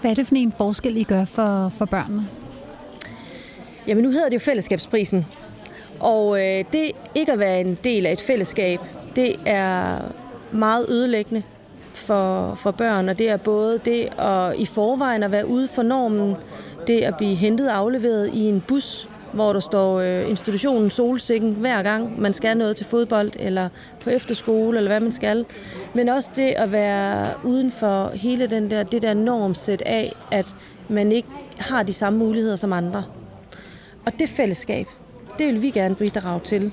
Hvad 0.00 0.10
er 0.10 0.14
det 0.14 0.26
for 0.26 0.34
en 0.34 0.52
forskel, 0.52 0.96
I 0.96 1.02
gør 1.02 1.24
for, 1.24 1.68
for 1.68 1.84
børnene? 1.84 2.28
Jamen 3.88 4.04
nu 4.04 4.10
hedder 4.10 4.28
det 4.28 4.34
jo 4.34 4.40
fællesskabsprisen. 4.40 5.26
Og 6.00 6.40
øh, 6.40 6.64
det 6.72 6.92
ikke 7.14 7.32
at 7.32 7.38
være 7.38 7.60
en 7.60 7.78
del 7.84 8.06
af 8.06 8.12
et 8.12 8.20
fællesskab, 8.20 8.80
det 9.16 9.36
er 9.46 9.98
meget 10.52 10.86
ødelæggende 10.88 11.42
for, 11.92 12.54
for 12.54 12.70
børn. 12.70 13.08
Og 13.08 13.18
det 13.18 13.30
er 13.30 13.36
både 13.36 13.80
det 13.84 14.08
at 14.18 14.58
i 14.58 14.66
forvejen 14.66 15.22
at 15.22 15.32
være 15.32 15.46
ude 15.46 15.68
for 15.68 15.82
normen, 15.82 16.34
det 16.86 17.00
at 17.00 17.16
blive 17.16 17.34
hentet 17.34 17.70
og 17.70 17.76
afleveret 17.76 18.30
i 18.34 18.48
en 18.48 18.64
bus, 18.68 19.08
hvor 19.32 19.52
der 19.52 19.60
står 19.60 20.00
øh, 20.00 20.30
institutionen 20.30 20.90
Solsikken 20.90 21.52
hver 21.52 21.82
gang 21.82 22.20
man 22.20 22.32
skal 22.32 22.56
noget 22.56 22.76
til 22.76 22.86
fodbold 22.86 23.32
eller 23.38 23.68
på 24.00 24.10
efterskole 24.10 24.78
eller 24.78 24.90
hvad 24.90 25.00
man 25.00 25.12
skal. 25.12 25.44
Men 25.94 26.08
også 26.08 26.30
det 26.36 26.48
at 26.56 26.72
være 26.72 27.28
uden 27.44 27.70
for 27.70 28.10
hele 28.14 28.46
den 28.46 28.70
der, 28.70 28.82
det 28.82 29.02
der 29.02 29.14
normsæt 29.14 29.82
af, 29.86 30.12
at 30.30 30.54
man 30.88 31.12
ikke 31.12 31.28
har 31.58 31.82
de 31.82 31.92
samme 31.92 32.18
muligheder 32.18 32.56
som 32.56 32.72
andre. 32.72 33.04
Og 34.06 34.12
det 34.18 34.28
fællesskab, 34.28 34.86
det 35.38 35.46
vil 35.46 35.62
vi 35.62 35.70
gerne 35.70 35.94
bidrage 35.94 36.40
til. 36.40 36.72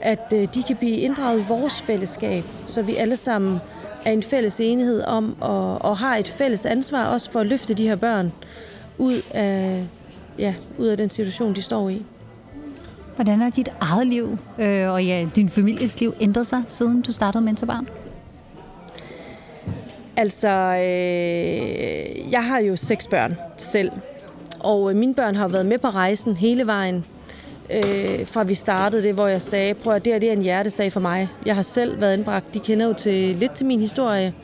At 0.00 0.32
øh, 0.34 0.48
de 0.54 0.62
kan 0.62 0.76
blive 0.76 0.96
inddraget 0.96 1.40
i 1.40 1.44
vores 1.48 1.82
fællesskab, 1.82 2.44
så 2.66 2.82
vi 2.82 2.96
alle 2.96 3.16
sammen 3.16 3.58
er 4.04 4.12
en 4.12 4.22
fælles 4.22 4.60
enighed 4.60 5.02
om 5.02 5.36
og, 5.40 5.82
og 5.82 5.98
har 5.98 6.16
et 6.16 6.28
fælles 6.28 6.66
ansvar 6.66 7.06
også 7.06 7.30
for 7.32 7.40
at 7.40 7.46
løfte 7.46 7.74
de 7.74 7.88
her 7.88 7.96
børn 7.96 8.32
ud 8.98 9.22
af, 9.30 9.86
ja, 10.38 10.54
ud 10.78 10.86
af 10.86 10.96
den 10.96 11.10
situation, 11.10 11.54
de 11.54 11.62
står 11.62 11.88
i. 11.88 12.02
Hvordan 13.14 13.40
har 13.40 13.50
dit 13.50 13.68
eget 13.80 14.06
liv 14.06 14.38
øh, 14.58 14.90
og 14.90 15.04
ja, 15.04 15.28
din 15.36 15.48
families 15.48 16.00
liv 16.00 16.12
ændret 16.20 16.46
sig, 16.46 16.62
siden 16.66 17.02
du 17.02 17.12
startede 17.12 17.44
Mentorbarn? 17.44 17.88
Altså, 20.16 20.48
øh, 20.48 22.32
jeg 22.32 22.44
har 22.44 22.60
jo 22.60 22.76
seks 22.76 23.06
børn 23.06 23.36
selv, 23.58 23.90
og 24.60 24.90
øh, 24.90 24.96
mine 24.96 25.14
børn 25.14 25.36
har 25.36 25.48
været 25.48 25.66
med 25.66 25.78
på 25.78 25.88
rejsen 25.88 26.36
hele 26.36 26.66
vejen, 26.66 27.04
øh, 27.74 28.26
fra 28.26 28.42
vi 28.42 28.54
startede 28.54 29.02
det, 29.02 29.14
hvor 29.14 29.26
jeg 29.26 29.42
sagde, 29.42 29.74
prøv 29.74 29.92
at 29.92 30.04
det 30.04 30.12
her 30.12 30.20
det 30.20 30.28
er 30.28 30.32
en 30.32 30.42
hjertesag 30.42 30.92
for 30.92 31.00
mig. 31.00 31.28
Jeg 31.46 31.54
har 31.54 31.62
selv 31.62 32.00
været 32.00 32.16
indbragt, 32.16 32.54
de 32.54 32.60
kender 32.60 32.86
jo 32.86 32.92
til, 32.92 33.36
lidt 33.36 33.52
til 33.52 33.66
min 33.66 33.80
historie, 33.80 34.34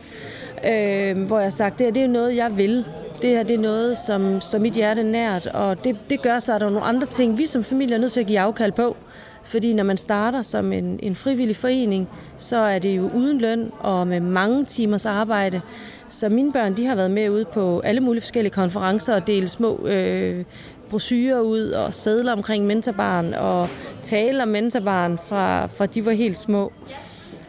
øh, 0.64 1.22
hvor 1.22 1.38
jeg 1.38 1.44
har 1.44 1.50
sagt, 1.50 1.78
det 1.78 1.86
her 1.86 1.92
det 1.92 2.02
er 2.02 2.08
noget, 2.08 2.36
jeg 2.36 2.56
vil. 2.56 2.84
Det 3.22 3.30
her 3.30 3.42
det 3.42 3.54
er 3.54 3.60
noget, 3.60 3.98
som 3.98 4.40
står 4.40 4.58
mit 4.58 4.72
hjerte 4.72 5.02
nært, 5.02 5.46
og 5.46 5.84
det, 5.84 5.96
det 6.10 6.22
gør 6.22 6.38
sig, 6.38 6.54
at 6.54 6.60
der 6.60 6.66
er 6.66 6.70
nogle 6.70 6.86
andre 6.86 7.06
ting, 7.06 7.38
vi 7.38 7.46
som 7.46 7.64
familie 7.64 7.94
er 7.94 8.00
nødt 8.00 8.12
til 8.12 8.20
at 8.20 8.26
give 8.26 8.40
afkald 8.40 8.72
på. 8.72 8.96
Fordi 9.42 9.74
når 9.74 9.84
man 9.84 9.96
starter 9.96 10.42
som 10.42 10.72
en, 10.72 11.00
en 11.02 11.14
frivillig 11.14 11.56
forening, 11.56 12.08
så 12.38 12.56
er 12.56 12.78
det 12.78 12.96
jo 12.96 13.10
uden 13.14 13.38
løn 13.38 13.72
og 13.80 14.06
med 14.06 14.20
mange 14.20 14.64
timers 14.64 15.06
arbejde. 15.06 15.60
Så 16.08 16.28
mine 16.28 16.52
børn 16.52 16.76
de 16.76 16.86
har 16.86 16.94
været 16.94 17.10
med 17.10 17.30
ude 17.30 17.44
på 17.44 17.80
alle 17.80 18.00
mulige 18.00 18.22
forskellige 18.22 18.52
konferencer 18.52 19.14
og 19.14 19.26
delt 19.26 19.50
små 19.50 19.86
øh, 19.86 20.44
brosyrer 20.90 21.40
ud 21.40 21.70
og 21.70 21.94
sædler 21.94 22.32
omkring 22.32 22.66
mentorbarn 22.66 23.34
og 23.34 23.68
tale 24.02 24.42
om 24.42 24.48
mentorbarn 24.48 25.18
fra, 25.18 25.66
fra 25.66 25.86
de 25.86 26.06
var 26.06 26.12
helt 26.12 26.36
små. 26.36 26.72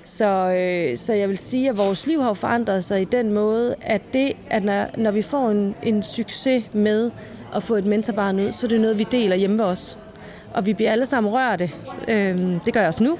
Så, 0.05 0.25
øh, 0.27 0.97
så 0.97 1.13
jeg 1.13 1.29
vil 1.29 1.37
sige, 1.37 1.69
at 1.69 1.77
vores 1.77 2.07
liv 2.07 2.21
har 2.21 2.33
forandret 2.33 2.83
sig 2.83 3.01
i 3.01 3.05
den 3.05 3.33
måde, 3.33 3.75
at 3.81 4.01
det, 4.13 4.31
at 4.49 4.63
når, 4.63 4.85
når 4.97 5.11
vi 5.11 5.21
får 5.21 5.49
en, 5.49 5.75
en 5.83 6.03
succes 6.03 6.63
med 6.73 7.11
at 7.55 7.63
få 7.63 7.75
et 7.75 7.85
mentorbarn 7.85 8.39
ud, 8.39 8.51
så 8.51 8.67
er 8.67 8.69
det 8.69 8.81
noget, 8.81 8.99
vi 8.99 9.07
deler 9.11 9.35
hjemme 9.35 9.63
hos 9.63 9.71
os. 9.71 9.97
Og 10.57 10.65
vi 10.65 10.73
bliver 10.73 10.91
alle 10.91 11.05
sammen 11.05 11.33
rørte. 11.33 11.71
Øh, 12.07 12.37
det 12.65 12.73
gør 12.73 12.79
jeg 12.79 12.87
også 12.87 13.03
nu. 13.03 13.17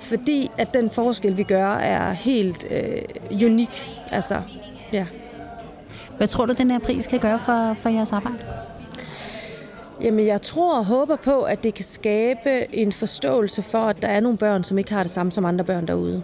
Fordi 0.00 0.50
at 0.58 0.74
den 0.74 0.90
forskel, 0.90 1.36
vi 1.36 1.42
gør, 1.42 1.68
er 1.68 2.12
helt 2.12 2.66
øh, 2.70 3.02
unik. 3.44 4.00
Altså, 4.10 4.42
ja. 4.92 5.06
Hvad 6.16 6.26
tror 6.26 6.46
du, 6.46 6.52
den 6.52 6.70
her 6.70 6.78
pris 6.78 7.06
kan 7.06 7.18
gøre 7.18 7.38
for, 7.38 7.76
for 7.80 7.88
jeres 7.88 8.12
arbejde? 8.12 8.38
Jamen, 10.02 10.26
jeg 10.26 10.42
tror 10.42 10.78
og 10.78 10.84
håber 10.84 11.16
på, 11.16 11.42
at 11.42 11.62
det 11.62 11.74
kan 11.74 11.84
skabe 11.84 12.74
en 12.74 12.92
forståelse 12.92 13.62
for, 13.62 13.78
at 13.78 14.02
der 14.02 14.08
er 14.08 14.20
nogle 14.20 14.38
børn, 14.38 14.64
som 14.64 14.78
ikke 14.78 14.92
har 14.92 15.02
det 15.02 15.12
samme 15.12 15.32
som 15.32 15.44
andre 15.44 15.64
børn 15.64 15.86
derude. 15.86 16.22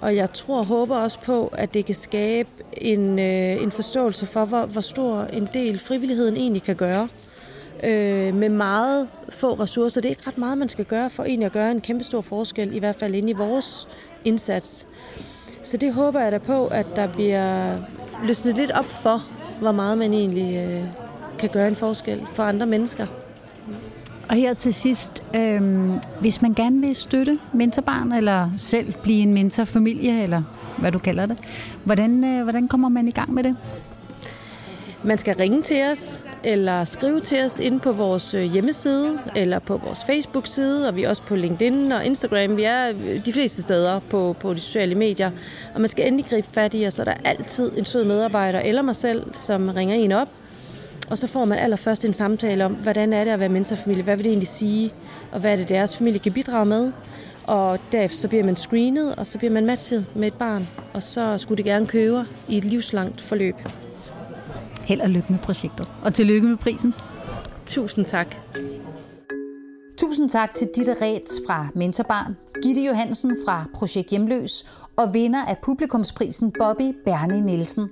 Og 0.00 0.16
jeg 0.16 0.32
tror 0.32 0.58
og 0.58 0.66
håber 0.66 0.96
også 0.96 1.20
på, 1.20 1.46
at 1.46 1.74
det 1.74 1.84
kan 1.84 1.94
skabe 1.94 2.48
en, 2.72 3.18
øh, 3.18 3.62
en 3.62 3.70
forståelse 3.70 4.26
for, 4.26 4.44
hvor, 4.44 4.66
hvor 4.66 4.80
stor 4.80 5.22
en 5.22 5.48
del 5.54 5.78
frivilligheden 5.78 6.36
egentlig 6.36 6.62
kan 6.62 6.76
gøre. 6.76 7.08
Øh, 7.84 8.34
med 8.34 8.48
meget 8.48 9.08
få 9.28 9.54
ressourcer. 9.54 10.00
Det 10.00 10.08
er 10.08 10.10
ikke 10.10 10.28
ret 10.28 10.38
meget, 10.38 10.58
man 10.58 10.68
skal 10.68 10.84
gøre 10.84 11.10
for 11.10 11.24
egentlig 11.24 11.46
at 11.46 11.52
gøre 11.52 11.70
en 11.70 11.80
kæmpe 11.80 12.04
stor 12.04 12.20
forskel, 12.20 12.74
i 12.74 12.78
hvert 12.78 12.96
fald 12.96 13.14
inde 13.14 13.30
i 13.30 13.32
vores 13.32 13.88
indsats. 14.24 14.86
Så 15.62 15.76
det 15.76 15.94
håber 15.94 16.20
jeg 16.20 16.32
da 16.32 16.38
på, 16.38 16.66
at 16.66 16.86
der 16.96 17.12
bliver 17.12 17.78
løsnet 18.26 18.56
lidt 18.56 18.70
op 18.70 18.84
for, 18.84 19.24
hvor 19.60 19.72
meget 19.72 19.98
man 19.98 20.12
egentlig 20.12 20.56
øh, 20.56 20.84
kan 21.38 21.48
gøre 21.48 21.68
en 21.68 21.76
forskel 21.76 22.26
for 22.32 22.42
andre 22.42 22.66
mennesker. 22.66 23.06
Og 24.28 24.34
her 24.36 24.54
til 24.54 24.74
sidst, 24.74 25.22
øh, 25.36 25.90
hvis 26.20 26.42
man 26.42 26.54
gerne 26.54 26.80
vil 26.80 26.96
støtte 26.96 27.38
mentorbarn, 27.52 28.12
eller 28.12 28.50
selv 28.56 28.94
blive 29.02 29.22
en 29.22 29.34
mentorfamilie, 29.34 30.22
eller 30.22 30.42
hvad 30.78 30.92
du 30.92 30.98
kalder 30.98 31.26
det, 31.26 31.38
hvordan, 31.84 32.24
øh, 32.24 32.42
hvordan 32.42 32.68
kommer 32.68 32.88
man 32.88 33.08
i 33.08 33.10
gang 33.10 33.34
med 33.34 33.44
det? 33.44 33.56
Man 35.06 35.18
skal 35.18 35.36
ringe 35.36 35.62
til 35.62 35.82
os, 35.92 36.24
eller 36.44 36.84
skrive 36.84 37.20
til 37.20 37.44
os 37.44 37.60
inde 37.60 37.80
på 37.80 37.92
vores 37.92 38.34
øh, 38.34 38.42
hjemmeside, 38.42 39.18
eller 39.36 39.58
på 39.58 39.76
vores 39.76 40.04
Facebook-side, 40.04 40.88
og 40.88 40.96
vi 40.96 41.02
er 41.02 41.08
også 41.08 41.22
på 41.22 41.36
LinkedIn 41.36 41.92
og 41.92 42.04
Instagram. 42.04 42.56
Vi 42.56 42.64
er 42.64 42.88
øh, 42.88 43.26
de 43.26 43.32
fleste 43.32 43.62
steder 43.62 44.00
på, 44.10 44.36
på 44.40 44.54
de 44.54 44.60
sociale 44.60 44.94
medier, 44.94 45.30
og 45.74 45.80
man 45.80 45.90
skal 45.90 46.06
endelig 46.06 46.26
gribe 46.26 46.46
fat 46.52 46.74
i 46.74 46.86
os, 46.86 46.98
og 46.98 47.06
der 47.06 47.12
er 47.12 47.30
altid 47.30 47.72
en 47.78 47.84
sød 47.84 48.04
medarbejder, 48.04 48.60
eller 48.60 48.82
mig 48.82 48.96
selv, 48.96 49.34
som 49.34 49.68
ringer 49.68 49.94
en 49.94 50.12
op, 50.12 50.28
og 51.10 51.18
så 51.18 51.26
får 51.26 51.44
man 51.44 51.58
allerførst 51.58 52.04
en 52.04 52.12
samtale 52.12 52.64
om, 52.64 52.72
hvordan 52.72 53.12
er 53.12 53.24
det 53.24 53.30
at 53.30 53.40
være 53.40 53.48
mentorfamilie, 53.48 54.02
hvad 54.02 54.16
vil 54.16 54.24
det 54.24 54.30
egentlig 54.30 54.48
sige, 54.48 54.92
og 55.32 55.40
hvad 55.40 55.52
er 55.52 55.56
det, 55.56 55.68
deres 55.68 55.96
familie 55.96 56.18
kan 56.18 56.32
bidrage 56.32 56.66
med. 56.66 56.92
Og 57.46 57.78
derefter 57.92 58.18
så 58.18 58.28
bliver 58.28 58.44
man 58.44 58.56
screenet, 58.56 59.14
og 59.14 59.26
så 59.26 59.38
bliver 59.38 59.52
man 59.52 59.66
matchet 59.66 60.06
med 60.14 60.26
et 60.26 60.34
barn, 60.34 60.68
og 60.94 61.02
så 61.02 61.38
skulle 61.38 61.56
det 61.56 61.64
gerne 61.64 61.86
køre 61.86 62.26
i 62.48 62.58
et 62.58 62.64
livslangt 62.64 63.20
forløb. 63.20 63.56
Held 64.84 65.00
og 65.00 65.10
lykke 65.10 65.26
med 65.30 65.38
projektet. 65.38 65.92
Og 66.02 66.14
tillykke 66.14 66.48
med 66.48 66.56
prisen. 66.56 66.94
Tusind 67.66 68.04
tak. 68.04 68.36
Tusind 69.98 70.28
tak 70.28 70.54
til 70.54 70.68
Ditte 70.76 70.92
Rets 71.02 71.32
fra 71.46 71.66
Mentorbarn, 71.74 72.36
Gitte 72.62 72.84
Johansen 72.84 73.36
fra 73.46 73.64
Projekt 73.74 74.10
Hjemløs 74.10 74.66
og 74.96 75.14
vinder 75.14 75.44
af 75.44 75.58
publikumsprisen 75.62 76.52
Bobby 76.58 76.96
Bernie 77.04 77.40
Nielsen. 77.40 77.90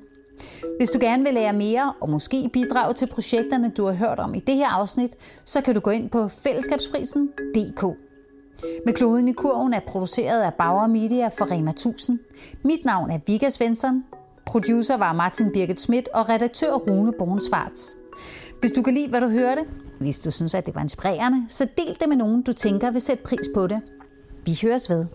Hvis 0.79 0.91
du 0.91 0.99
gerne 1.01 1.25
vil 1.25 1.35
lære 1.35 1.53
mere 1.53 1.93
og 2.01 2.11
måske 2.11 2.51
bidrage 2.53 2.95
til 2.95 3.07
projekterne, 3.07 3.71
du 3.77 3.87
har 3.87 3.93
hørt 3.93 4.19
om 4.19 4.35
i 4.35 4.41
det 4.41 4.55
her 4.55 4.69
afsnit, 4.69 5.17
så 5.45 5.61
kan 5.61 5.75
du 5.75 5.81
gå 5.81 5.91
ind 5.91 6.11
på 6.11 6.29
fællesskabsprisen.dk. 6.29 7.83
Med 8.87 8.95
kloden 8.95 9.29
i 9.29 9.33
kurven 9.33 9.75
er 9.75 9.81
produceret 9.87 10.43
af 10.43 10.55
Bauer 10.55 10.87
Media 10.87 11.29
for 11.29 11.53
Rema 11.53 11.71
1000. 11.71 12.19
Mit 12.65 12.85
navn 12.85 13.11
er 13.11 13.19
Vika 13.27 13.49
Svensson. 13.49 14.05
Producer 14.47 14.97
var 14.97 15.13
Martin 15.13 15.53
Birgit 15.53 15.81
Schmidt 15.81 16.09
og 16.09 16.29
redaktør 16.29 16.73
Rune 16.73 17.13
Bornsvarts. 17.19 17.97
Hvis 18.61 18.73
du 18.73 18.83
kan 18.83 18.95
lide, 18.95 19.09
hvad 19.09 19.21
du 19.21 19.29
hørte, 19.29 19.65
hvis 20.01 20.19
du 20.19 20.31
synes, 20.31 20.55
at 20.55 20.67
det 20.67 20.75
var 20.75 20.81
inspirerende, 20.81 21.45
så 21.49 21.67
del 21.79 21.97
det 22.01 22.09
med 22.09 22.17
nogen, 22.17 22.43
du 22.43 22.53
tænker 22.53 22.91
vil 22.91 23.01
sætte 23.01 23.23
pris 23.25 23.51
på 23.55 23.67
det. 23.67 23.81
Vi 24.47 24.59
høres 24.63 24.91
ved. 24.91 25.07